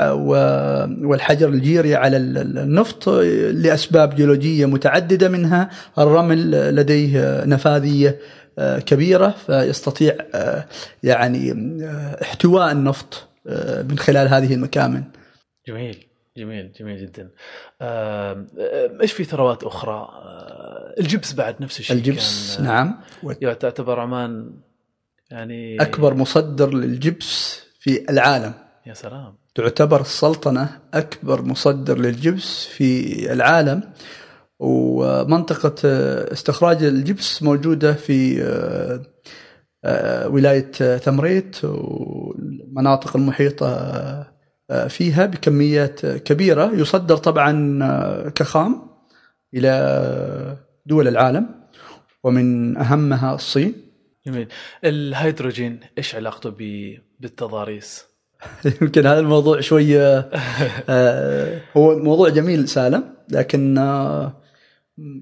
[1.06, 3.08] والحجر الجيري على ال- ال- النفط؟
[3.52, 8.18] لأسباب جيولوجية متعددة منها الرمل لديه نفاذية
[8.86, 10.14] كبيرة فيستطيع
[11.02, 11.54] يعني
[12.22, 13.28] احتواء النفط.
[13.90, 15.04] من خلال هذه المكامن.
[15.68, 16.06] جميل
[16.36, 17.22] جميل جميل جدا.
[17.22, 22.98] آم، آم، إيش في ثروات أخرى؟ آه، الجبس بعد نفس الشيء الجبس كان آه،
[23.42, 23.52] نعم.
[23.52, 24.50] تعتبر عمان
[25.30, 28.54] يعني أكبر مصدر للجبس في العالم.
[28.86, 29.34] يا سلام.
[29.54, 33.82] تعتبر السلطنة أكبر مصدر للجبس في العالم.
[34.58, 35.74] ومنطقة
[36.32, 38.42] استخراج الجبس موجودة في
[39.86, 43.66] آه، آه، ولاية ثمريت والمناطق المحيطة
[44.70, 48.82] آه، فيها بكميات كبيرة يصدر طبعا آه، كخام
[49.54, 51.48] إلى دول العالم
[52.24, 53.74] ومن أهمها الصين
[54.26, 54.48] جميل
[54.84, 56.50] الهيدروجين إيش علاقته
[57.20, 58.04] بالتضاريس؟
[58.82, 60.18] يمكن هذا الموضوع شوية
[60.88, 64.42] آه، هو موضوع جميل سالم لكن آه،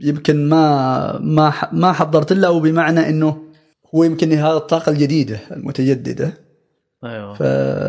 [0.01, 3.44] يمكن ما ما ما حضرت له بمعنى إنه
[3.95, 6.35] هو يمكن هذا الطاقة الجديدة المتجددة.
[7.05, 7.35] أيوه.
[7.35, 7.43] ف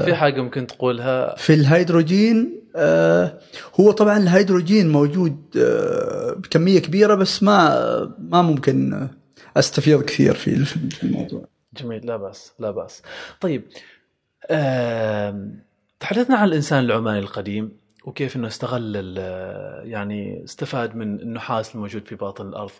[0.06, 3.40] في حاجة ممكن تقولها؟ في الهيدروجين آه،
[3.80, 9.08] هو طبعا الهيدروجين موجود آه، بكمية كبيرة بس ما ما ممكن
[9.58, 11.46] أستفيض كثير في الموضوع.
[11.74, 12.06] جميل.
[12.06, 13.02] لا بأس لا بأس.
[13.42, 13.64] طيب
[14.52, 15.60] آم،
[16.00, 17.72] تحدثنا عن الإنسان العماني القديم
[18.06, 19.18] وكيف إنه استغل
[19.84, 22.72] يعني استفاد من النحاس الموجود في باطن الأرض.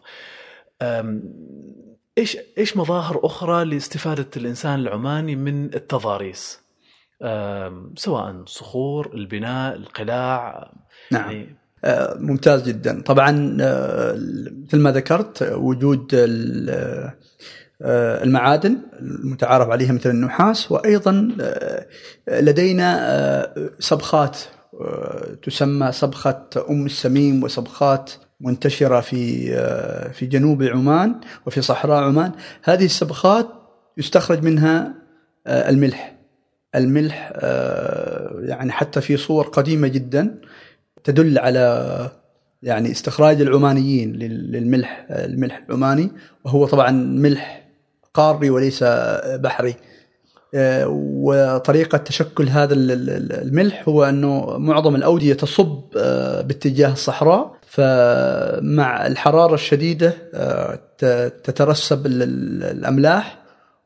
[2.18, 6.60] إيش إيش مظاهر أخرى لاستفادة الإنسان العماني من التضاريس؟
[7.96, 10.72] سواء صخور البناء القلاع
[11.12, 11.32] نعم.
[11.32, 11.56] يعني
[11.86, 13.02] آه، ممتاز جدا.
[13.02, 14.14] طبعا آه،
[14.68, 16.08] مثل ما ذكرت وجود
[17.82, 21.38] آه، المعادن المتعارف عليها مثل النحاس وأيضا
[22.28, 24.38] لدينا صبخات
[24.82, 31.16] آه، تسمى صبخة أم السميم وصبخات منتشرة في آه، في جنوب عمان
[31.46, 32.32] وفي صحراء عمان.
[32.64, 33.48] هذه الصبخات
[33.98, 34.94] يستخرج منها
[35.48, 36.16] آه، الملح.
[36.76, 37.32] الملح
[38.42, 40.42] يعني حتى في صور قديمة جدا
[41.04, 42.10] تدل على
[42.64, 46.12] يعني استخراج العمانيين للملح الملح العماني.
[46.44, 47.68] وهو طبعا ملح
[48.14, 49.70] قاري وليس بحري.
[49.70, 49.76] آه،
[50.88, 60.14] وطريقة تشكل هذا الملح هو أنه معظم الأودية تصب آه، باتجاه الصحراء فمع الحرارة الشديدة
[60.34, 60.80] آه،
[61.44, 63.38] تترسب الأملاح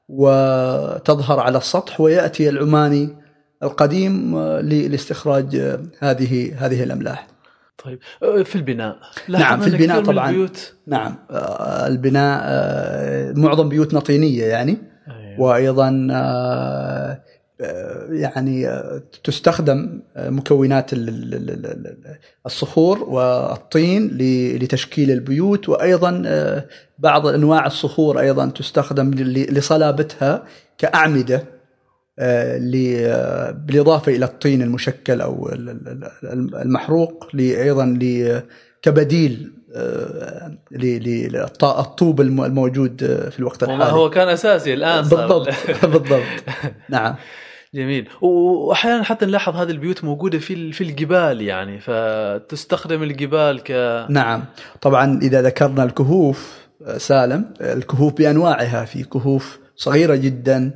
[0.09, 3.15] وتظهر على السطح ويأتي العماني
[3.63, 5.55] القديم لاستخراج
[5.99, 7.27] هذه هذه الأملاح.
[7.85, 7.99] طيب
[8.43, 8.97] في البناء.
[9.29, 10.29] نعم في البناء طبعا.
[10.29, 11.15] البيوت نعم
[11.87, 12.43] البناء
[13.39, 14.88] معظم بيوتنا طينية يعني.
[15.39, 17.21] وأيضا آه،
[17.61, 20.91] آه، يعني آه، تستخدم مكونات
[22.45, 24.07] الصخور والطين
[24.61, 26.23] لتشكيل البيوت وأيضا
[26.99, 30.43] بعض أنواع الصخور أيضا تستخدم لصلابتها
[30.77, 31.43] كأعمدة
[33.67, 35.49] بالإضافة إلى الطين المشكل أو
[36.53, 37.99] المحروق أيضا
[38.81, 39.58] كبديل
[40.71, 43.83] للطوب الموجود في الوقت الحالي.
[43.83, 45.27] هو كان أساسي الآن صار.
[45.27, 45.49] بالضبط
[45.85, 46.23] بالضبط.
[46.89, 47.15] نعم.
[47.73, 48.09] جميل.
[48.21, 53.71] وأحيانا حتى نلاحظ هذه البيوت موجودة في في الجبال يعني فتستخدم الجبال ك
[54.09, 54.45] نعم.
[54.81, 56.59] طبعا إذا ذكرنا الكهوف
[56.97, 60.71] سالم الكهوف بأنواعها في كهوف صغيرة جدا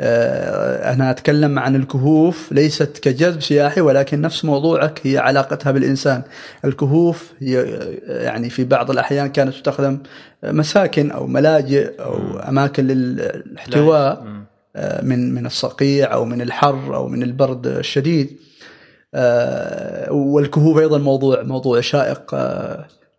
[0.00, 6.22] آه، أنا أتكلم عن الكهوف ليست كجذب سياحي ولكن نفس موضوعك هي علاقتها بالإنسان.
[6.64, 9.98] الكهوف هي يعني في بعض الأحيان كانت تستخدم
[10.44, 14.26] مساكن أو ملاجئ أو أماكن للاحتواء
[14.76, 18.38] آه، من من الصقيع أو من الحر أو من البرد الشديد.
[19.14, 22.34] آه، والكهوف أيضا موضوع موضوع شائق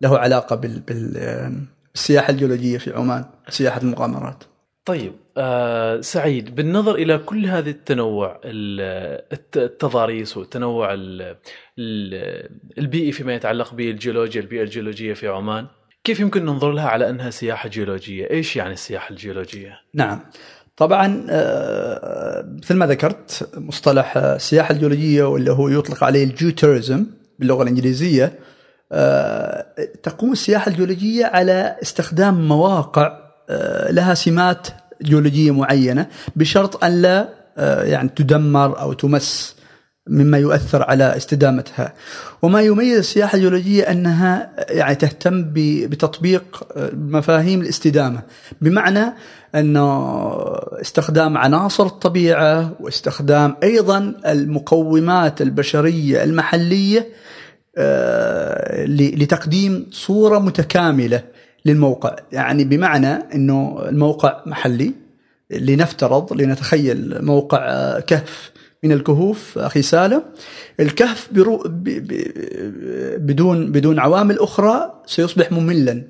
[0.01, 4.43] له علاقة بالسياحة الجيولوجية في عمان سياحة المغامرات.
[4.85, 10.95] طيب آه سعيد بالنظر إلى كل هذه التنوع التضاريس والتنوع
[12.77, 15.67] البيئي فيما يتعلق بالجيولوجيا البيئة الجيولوجية في عمان
[16.03, 20.19] كيف يمكن ننظر لها على أنها سياحة جيولوجية؟ إيش يعني السياحة الجيولوجية؟ نعم
[20.77, 27.05] طبعا آه، مثل ما ذكرت مصطلح السياحة الجيولوجية واللي هو يطلق عليه الجيو توريزم
[27.39, 28.39] باللغة الإنجليزية
[28.91, 29.65] آه،
[30.03, 33.29] تقوم السياحة الجيولوجية على استخدام مواقع
[33.89, 34.67] لها سمات
[35.03, 39.55] جيولوجية معينة بشرط أن لا آه، يعني تدمر أو تمس
[40.07, 41.93] مما يؤثر على استدامتها.
[42.41, 48.21] وما يميز السياحة الجيولوجية أنها يعني تهتم بتطبيق آه، مفاهيم الاستدامة.
[48.61, 49.13] بمعنى
[49.55, 50.09] انه
[50.81, 57.07] استخدام عناصر الطبيعة واستخدام أيضا المقومات البشرية المحلية
[58.87, 61.23] لتقديم صورة متكاملة.
[61.65, 62.15] للموقع.
[62.31, 64.93] يعني بمعنى إنه الموقع محلي
[65.51, 68.51] لنفترض لنتخيل موقع آه، كهف
[68.83, 70.23] من الكهوف أخي سالم.
[70.79, 71.63] الكهف برو
[73.17, 76.03] بدون بدون عوامل أخرى سيصبح مملا.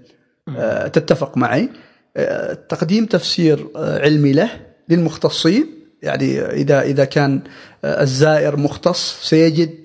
[0.58, 1.70] آه، تتفق معي.
[2.18, 4.50] آه، تقديم تفسير علمي له
[4.89, 5.66] للمختصين.
[6.02, 7.41] يعني إذا إذا كان
[7.84, 9.76] الزائر مختص سيجد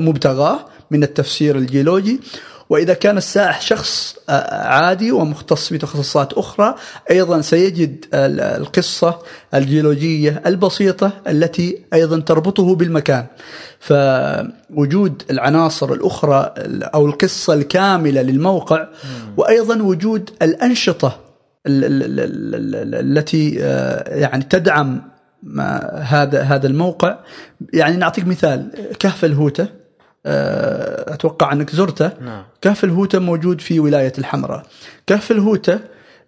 [0.00, 2.20] مبتغاه من التفسير الجيولوجي.
[2.70, 6.74] وإذا كان السائح شخص آه، عادي ومختص بتخصصات أخرى
[7.10, 9.18] أيضا سيجد القصة
[9.54, 13.26] الجيولوجية البسيطة التي أيضا تربطه بالمكان.
[13.80, 16.54] فوجود العناصر الأخرى
[16.94, 18.88] أو القصة الكاملة للموقع
[19.36, 21.20] وأيضا وجود الأنشطة
[21.66, 25.02] التي آه، يعني تدعم
[25.94, 27.18] هذا هذا الموقع.
[27.72, 29.62] يعني نعطيك مثال كهف الهوتة.
[29.62, 29.83] آه،
[30.26, 32.10] أتوقع أنك زرته.
[32.20, 32.44] نعم.
[32.62, 34.62] كهف الهوتة موجود في ولاية الحمراء.
[35.06, 35.80] كهف الهوتة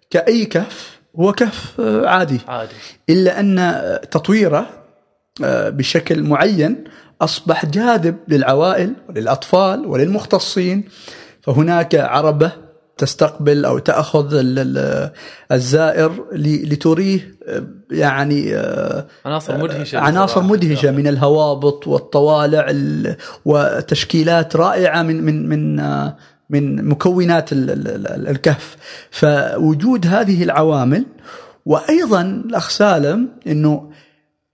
[0.09, 2.39] كأي كهف هو كهف آه، عادي.
[2.47, 2.73] عادي.
[3.09, 3.73] إلا أن
[4.11, 4.69] تطويره
[5.43, 6.83] آه، بشكل معين
[7.21, 10.83] أصبح جاذب للعوائل وللأطفال وللمختصين.
[11.41, 12.51] فهناك عربة
[12.97, 14.27] تستقبل أو تأخذ
[15.51, 17.37] الزائر لتريه
[17.91, 18.55] يعني
[19.25, 22.73] عناصر مدهشة عناصر مدهشة من الهوابط والطوالع
[23.45, 25.81] وتشكيلات رائعة من من من
[26.49, 28.77] من مكونات الكهف.
[29.11, 31.05] فوجود هذه العوامل
[31.65, 33.91] وأيضا الأخ سالم إنه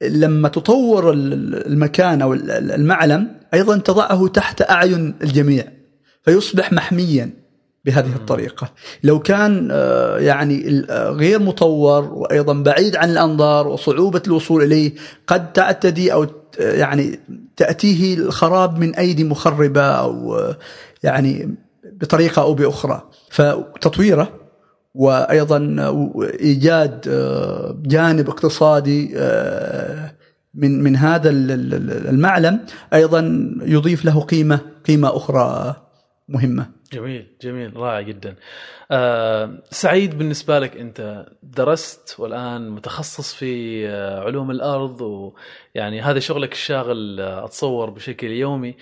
[0.01, 5.67] لما تطور المكان أو المعلم أيضا تضعه تحت أعين الجميع
[6.23, 7.42] فيصبح محميا.
[7.86, 8.71] بهذه الطريقة.
[9.03, 14.93] لو كان آه، يعني آه، غير مطور وأيضا بعيد عن الأنظار وصعوبة الوصول إليه
[15.27, 16.27] قد تعتدي أو
[16.59, 17.19] يعني
[17.57, 20.41] تأتيه الخراب من أيدي مخربة أو
[21.03, 23.01] يعني بطريقة أو بأخرى.
[23.29, 24.29] فتطويره
[24.95, 25.75] وأيضا
[26.39, 27.01] إيجاد
[27.86, 29.15] جانب اقتصادي
[30.53, 32.59] من من هذا المعلم
[32.93, 33.19] أيضا
[33.61, 35.75] يضيف له قيمة قيمة أخرى.
[36.28, 36.69] مهمة.
[36.93, 38.36] جميل جميل رائع جدا.
[38.91, 46.51] آه سعيد بالنسبة لك أنت درست والآن متخصص في آه علوم الأرض ويعني هذا شغلك
[46.51, 48.76] الشاغل آه أتصور بشكل يومي.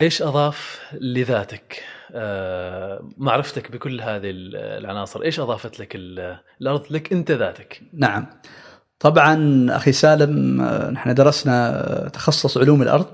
[0.00, 1.82] إيش أضاف لذاتك؟
[2.12, 5.92] آه معرفتك بكل هذه العناصر، إيش أضافت لك
[6.60, 8.26] الأرض لك أنت ذاتك؟ نعم.
[8.98, 13.06] طبعا أخي سالم آه، نحن درسنا تخصص علوم الأرض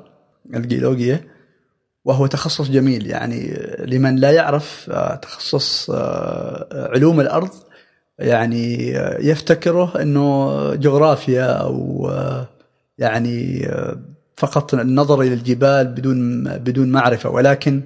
[0.55, 1.38] الجيولوجيا
[2.09, 3.07] وهو تخصص جميل.
[3.07, 7.51] يعني لمن لا يعرف آه، تخصص آه، علوم الأرض
[8.19, 8.89] يعني
[9.21, 12.11] يفتكره إنه جغرافيا أو
[12.99, 13.71] يعني
[14.37, 17.31] فقط النظر إلى الجبال بدون بدون معرفة.
[17.31, 17.83] ولكن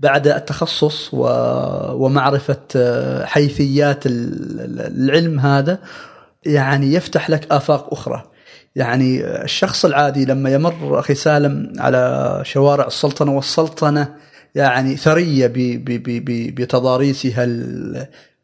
[0.00, 1.10] بعد التخصص
[1.92, 2.58] ومعرفة
[3.24, 5.78] حيثيات العلم هذا
[6.46, 8.29] يعني يفتح لك آفاق أخرى.
[8.76, 14.14] يعني الشخص العادي لما يمر أخي سالم على شوارع السلطنة والسلطنة
[14.54, 15.52] يعني ثرية
[16.54, 17.48] بتضاريسها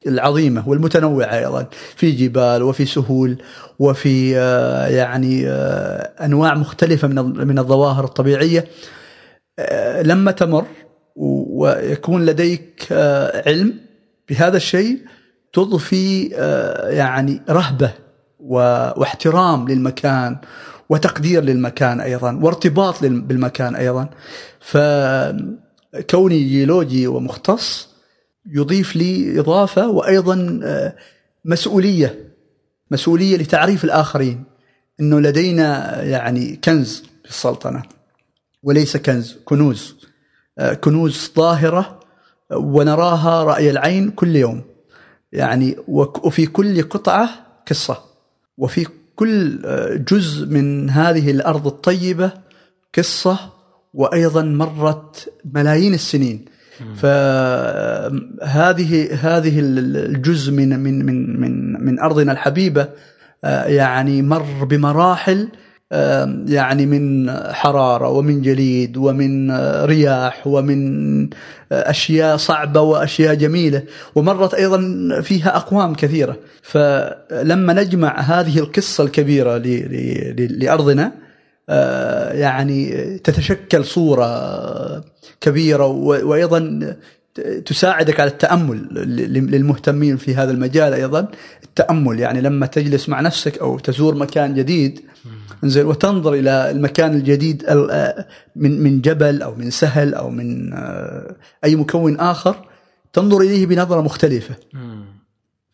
[0.07, 1.67] العظيمة والمتنوعة أيضا
[1.97, 3.39] في جبال وفي سهول
[3.79, 8.65] وفي آه، يعني آه، أنواع مختلفة من من الظواهر الطبيعية.
[9.59, 10.67] آه، لما تمر
[11.17, 12.87] ويكون لديك
[13.47, 13.75] علم
[14.29, 14.99] بهذا الشيء
[15.53, 16.29] تضفي
[16.91, 18.06] يعني رهبة
[18.47, 20.37] واحترام للمكان
[20.89, 24.09] وتقدير للمكان أيضا وارتباط بالمكان أيضا.
[24.61, 27.89] فكوني جيولوجي ومختص
[28.47, 30.97] يضيف لي إضافة وأيضا آه،
[31.45, 32.27] مسؤولية
[32.91, 34.45] مسؤولية لتعريف الآخرين
[35.01, 37.83] إنه لدينا يعني كنز في السلطنة
[38.63, 39.97] وليس كنز كنوز
[40.59, 42.01] آه، كنوز ظاهرة
[42.53, 44.63] ونراها رأي العين كل يوم
[45.33, 47.29] يعني وفي كل قطعة
[47.69, 48.16] قصة.
[48.59, 48.87] وفي
[49.17, 52.31] كل آه، جزء من هذه الأرض الطيبة
[52.99, 53.39] قصة
[53.95, 56.45] وأيضا مرت ملايين السنين.
[56.97, 62.89] فهذه هذه الجزء من من من من من أرضنا الحبيبة
[63.45, 65.49] آه، يعني مر بمراحل
[66.47, 69.51] يعني من حرارة ومن جليد ومن
[69.85, 71.29] رياح ومن
[71.73, 73.83] أشياء صعبة وأشياء جميلة.
[74.15, 74.81] ومرت أيضا
[75.23, 76.37] فيها أقوام كثيرة.
[76.63, 79.57] فلما نجمع هذه القصة الكبيرة
[80.37, 81.13] لأرضنا
[81.69, 85.05] آه، يعني تتشكل صورة
[85.41, 86.97] كبيرة وأيضا
[87.67, 88.89] تساعدك على التأمل
[89.51, 91.29] للمهتمين في هذا المجال أيضا.
[91.65, 95.01] التأمل يعني لما تجلس مع نفسك أو تزور مكان جديد.
[95.65, 97.65] إنزين وتنظر إلى المكان الجديد
[98.57, 102.69] من من جبل أو من سهل أو من آه، أي مكون آخر
[103.13, 104.55] تنظر إليه بنظرة مختلفة.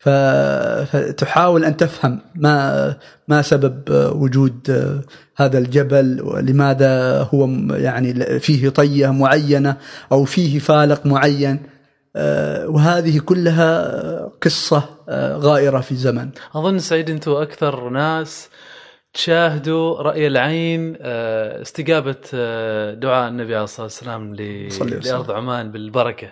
[0.03, 2.97] فتحاول أن تفهم ما
[3.27, 3.83] ما سبب
[4.15, 5.01] وجود آه،
[5.35, 9.77] هذا الجبل ولماذا هو يعني فيه طية معينة
[10.11, 11.59] أو فيه فالق معين.
[12.15, 14.83] آه، وهذه كلها قصة
[15.37, 16.29] غائرة في زمن.
[16.55, 18.49] أظن سعيد أنتم أكثر ناس
[19.13, 26.31] تشاهدوا رأي العين آه، استجابة آه، دعاء النبي عليه الصلاة والسلام لأرض عمان بالبركة.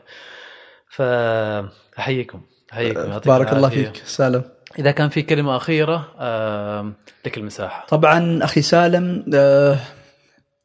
[0.90, 2.42] فأحييكم.
[2.72, 4.02] احييكم بارك الله فيك.
[4.06, 4.42] سالم.
[4.80, 6.92] إذا كان في كلمة أخيرة آه،
[7.26, 7.86] لك المساحة.
[7.90, 9.24] طبعا أخي سالم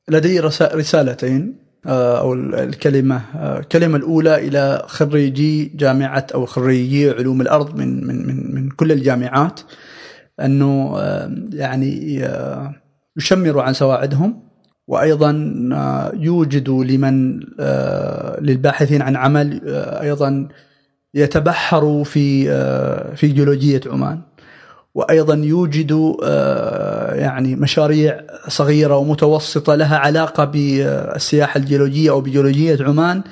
[0.09, 3.23] لدي رسالتين أو الكلمة
[3.59, 9.61] الكلمة الأولى إلى خريجي جامعة أو خريجي علوم الأرض من من من من كل الجامعات
[10.41, 10.99] أنه
[11.53, 12.75] يعني آه،
[13.17, 14.43] يشمروا عن سواعدهم
[14.89, 15.31] وأيضا
[15.73, 19.61] آه، يوجدوا لمن آه، للباحثين عن عمل
[20.01, 20.49] أيضا
[21.17, 22.47] يتبحروا في
[23.17, 24.21] في جيولوجية عمان.
[24.95, 26.27] وأيضا يوجدوا
[27.15, 33.23] يعني مشاريع صغيرة ومتوسطة لها علاقة بالسياحة الجيولوجية أو بجيولوجية عمان.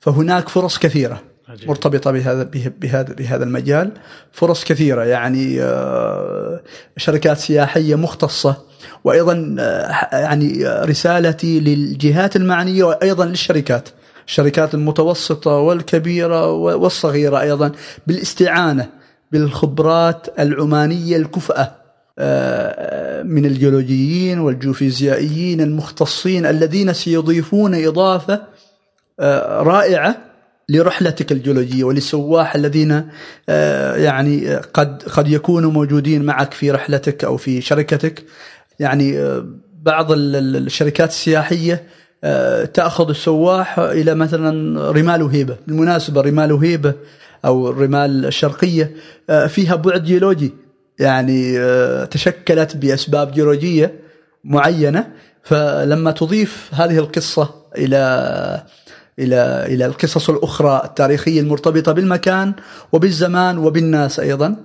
[0.00, 1.68] فهناك فرص كثيرة عجيب.
[1.68, 2.42] مرتبطة بهذا
[2.80, 3.92] بهذا بهذا المجال.
[4.32, 6.60] فرص كثيرة يعني آه،
[6.96, 8.56] شركات سياحية مختصة.
[9.04, 13.88] وأيضا آه، يعني رسالتي للجهات المعنية وأيضا للشركات.
[14.26, 17.72] الشركات المتوسطة والكبيرة والصغيرة أيضا
[18.06, 18.88] بالاستعانة
[19.32, 21.74] بالخبرات العمانية الكفأة
[22.18, 28.42] آه، من الجيولوجيين والجيوفيزيائيين المختصين الذين سيضيفون إضافة
[29.60, 30.26] رائعة
[30.68, 33.08] لرحلتك الجيولوجية وللسواح الذين
[33.48, 38.24] آه، يعني قد قد يكونوا موجودين معك في رحلتك أو في شركتك.
[38.80, 39.46] يعني آه،
[39.82, 41.80] بعض الشركات السياحية آه،
[42.74, 46.94] تأخذ السواح إلى مثلا رمال وهيبة بالمناسبة رمال وهيبة
[47.44, 48.90] أو الرمال الشرقية
[49.48, 50.54] فيها بعد جيولوجي
[50.98, 51.58] يعني
[52.06, 54.00] تشكلت بأسباب جيولوجية
[54.44, 55.06] معينة
[55.42, 58.62] فلما تضيف هذه القصة إلى
[59.18, 62.52] إلى إلى القصص الأخرى التاريخية المرتبطة بالمكان
[62.92, 64.56] وبالزمان وبالناس أيضا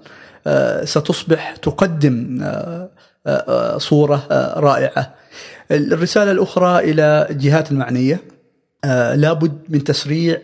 [0.47, 2.89] آه، ستصبح تقدم آه،
[3.27, 4.27] آه، صورة
[4.57, 5.13] رائعة.
[5.71, 8.19] الرسالة الأخرى إلى الجهات المعنية
[9.15, 10.37] لابد من تسريع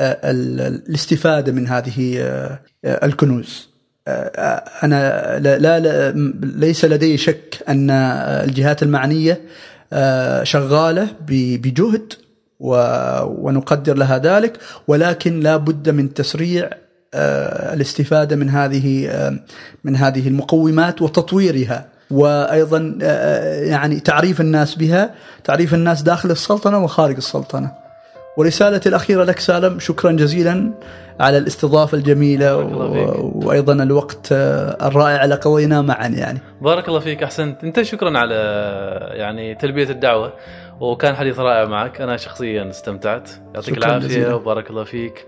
[0.00, 2.20] الاستفادة من هذه
[2.84, 3.68] الكنوز.
[4.82, 9.40] أنا لا, لا ليس لدي شك أن الجهات المعنية
[10.42, 12.12] شغالة بجهد
[12.60, 16.70] ونقدر لها ذلك ولكن لا بد من تسريع
[17.14, 19.38] آه، الاستفادة من هذه آه،
[19.84, 27.16] من هذه المقومات وتطويرها وأيضا آه، يعني تعريف الناس بها تعريف الناس داخل السلطنة وخارج
[27.16, 27.86] السلطنة.
[28.36, 30.70] ورسالتي الأخيرة لك سالم شكرا جزيلا
[31.20, 33.32] على الاستضافة الجميلة و...
[33.46, 34.28] وأيضا الوقت
[34.82, 36.38] الرائع اللي قضيناه معا يعني.
[36.60, 37.64] بارك الله فيك أحسنت.
[37.64, 38.34] أنت شكرا على
[39.12, 40.32] يعني تلبية الدعوة
[40.80, 42.00] وكان حديث رائع معك.
[42.00, 43.30] أنا شخصيا استمتعت.
[43.54, 45.26] يعطيك العافية وبارك الله فيك.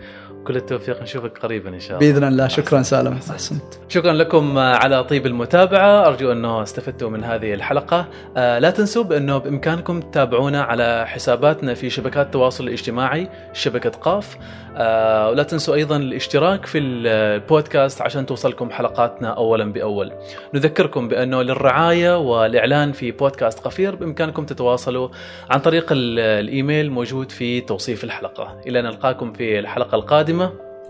[0.49, 2.13] كل التوفيق نشوفك قريبا إن شاء الله.
[2.13, 2.49] بإذن الله.
[2.49, 6.07] شكرا سالم احسنت شكرا لكم على طيب المتابعة.
[6.07, 8.07] أرجو أنه استفدتوا من هذه الحلقة.
[8.37, 14.37] آه، لا تنسوا بأنه بإمكانكم تتابعونا على حساباتنا في شبكات التواصل الاجتماعي شبكة قاف.
[14.77, 20.13] آه، ولا تنسوا أيضا الاشتراك في البودكاست عشان توصلكم حلقاتنا اولا بأول.
[20.55, 25.09] نذكركم بأنه للرعاية والإعلان في بودكاست قفير بإمكانكم تتواصلوا
[25.51, 28.61] عن طريق الإيميل موجود في توصيف الحلقة.
[28.67, 30.38] إلى نلقاكم في الحلقة القادمة.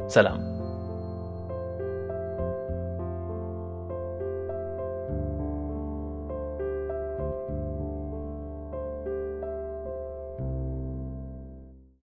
[0.09, 0.57] سلام.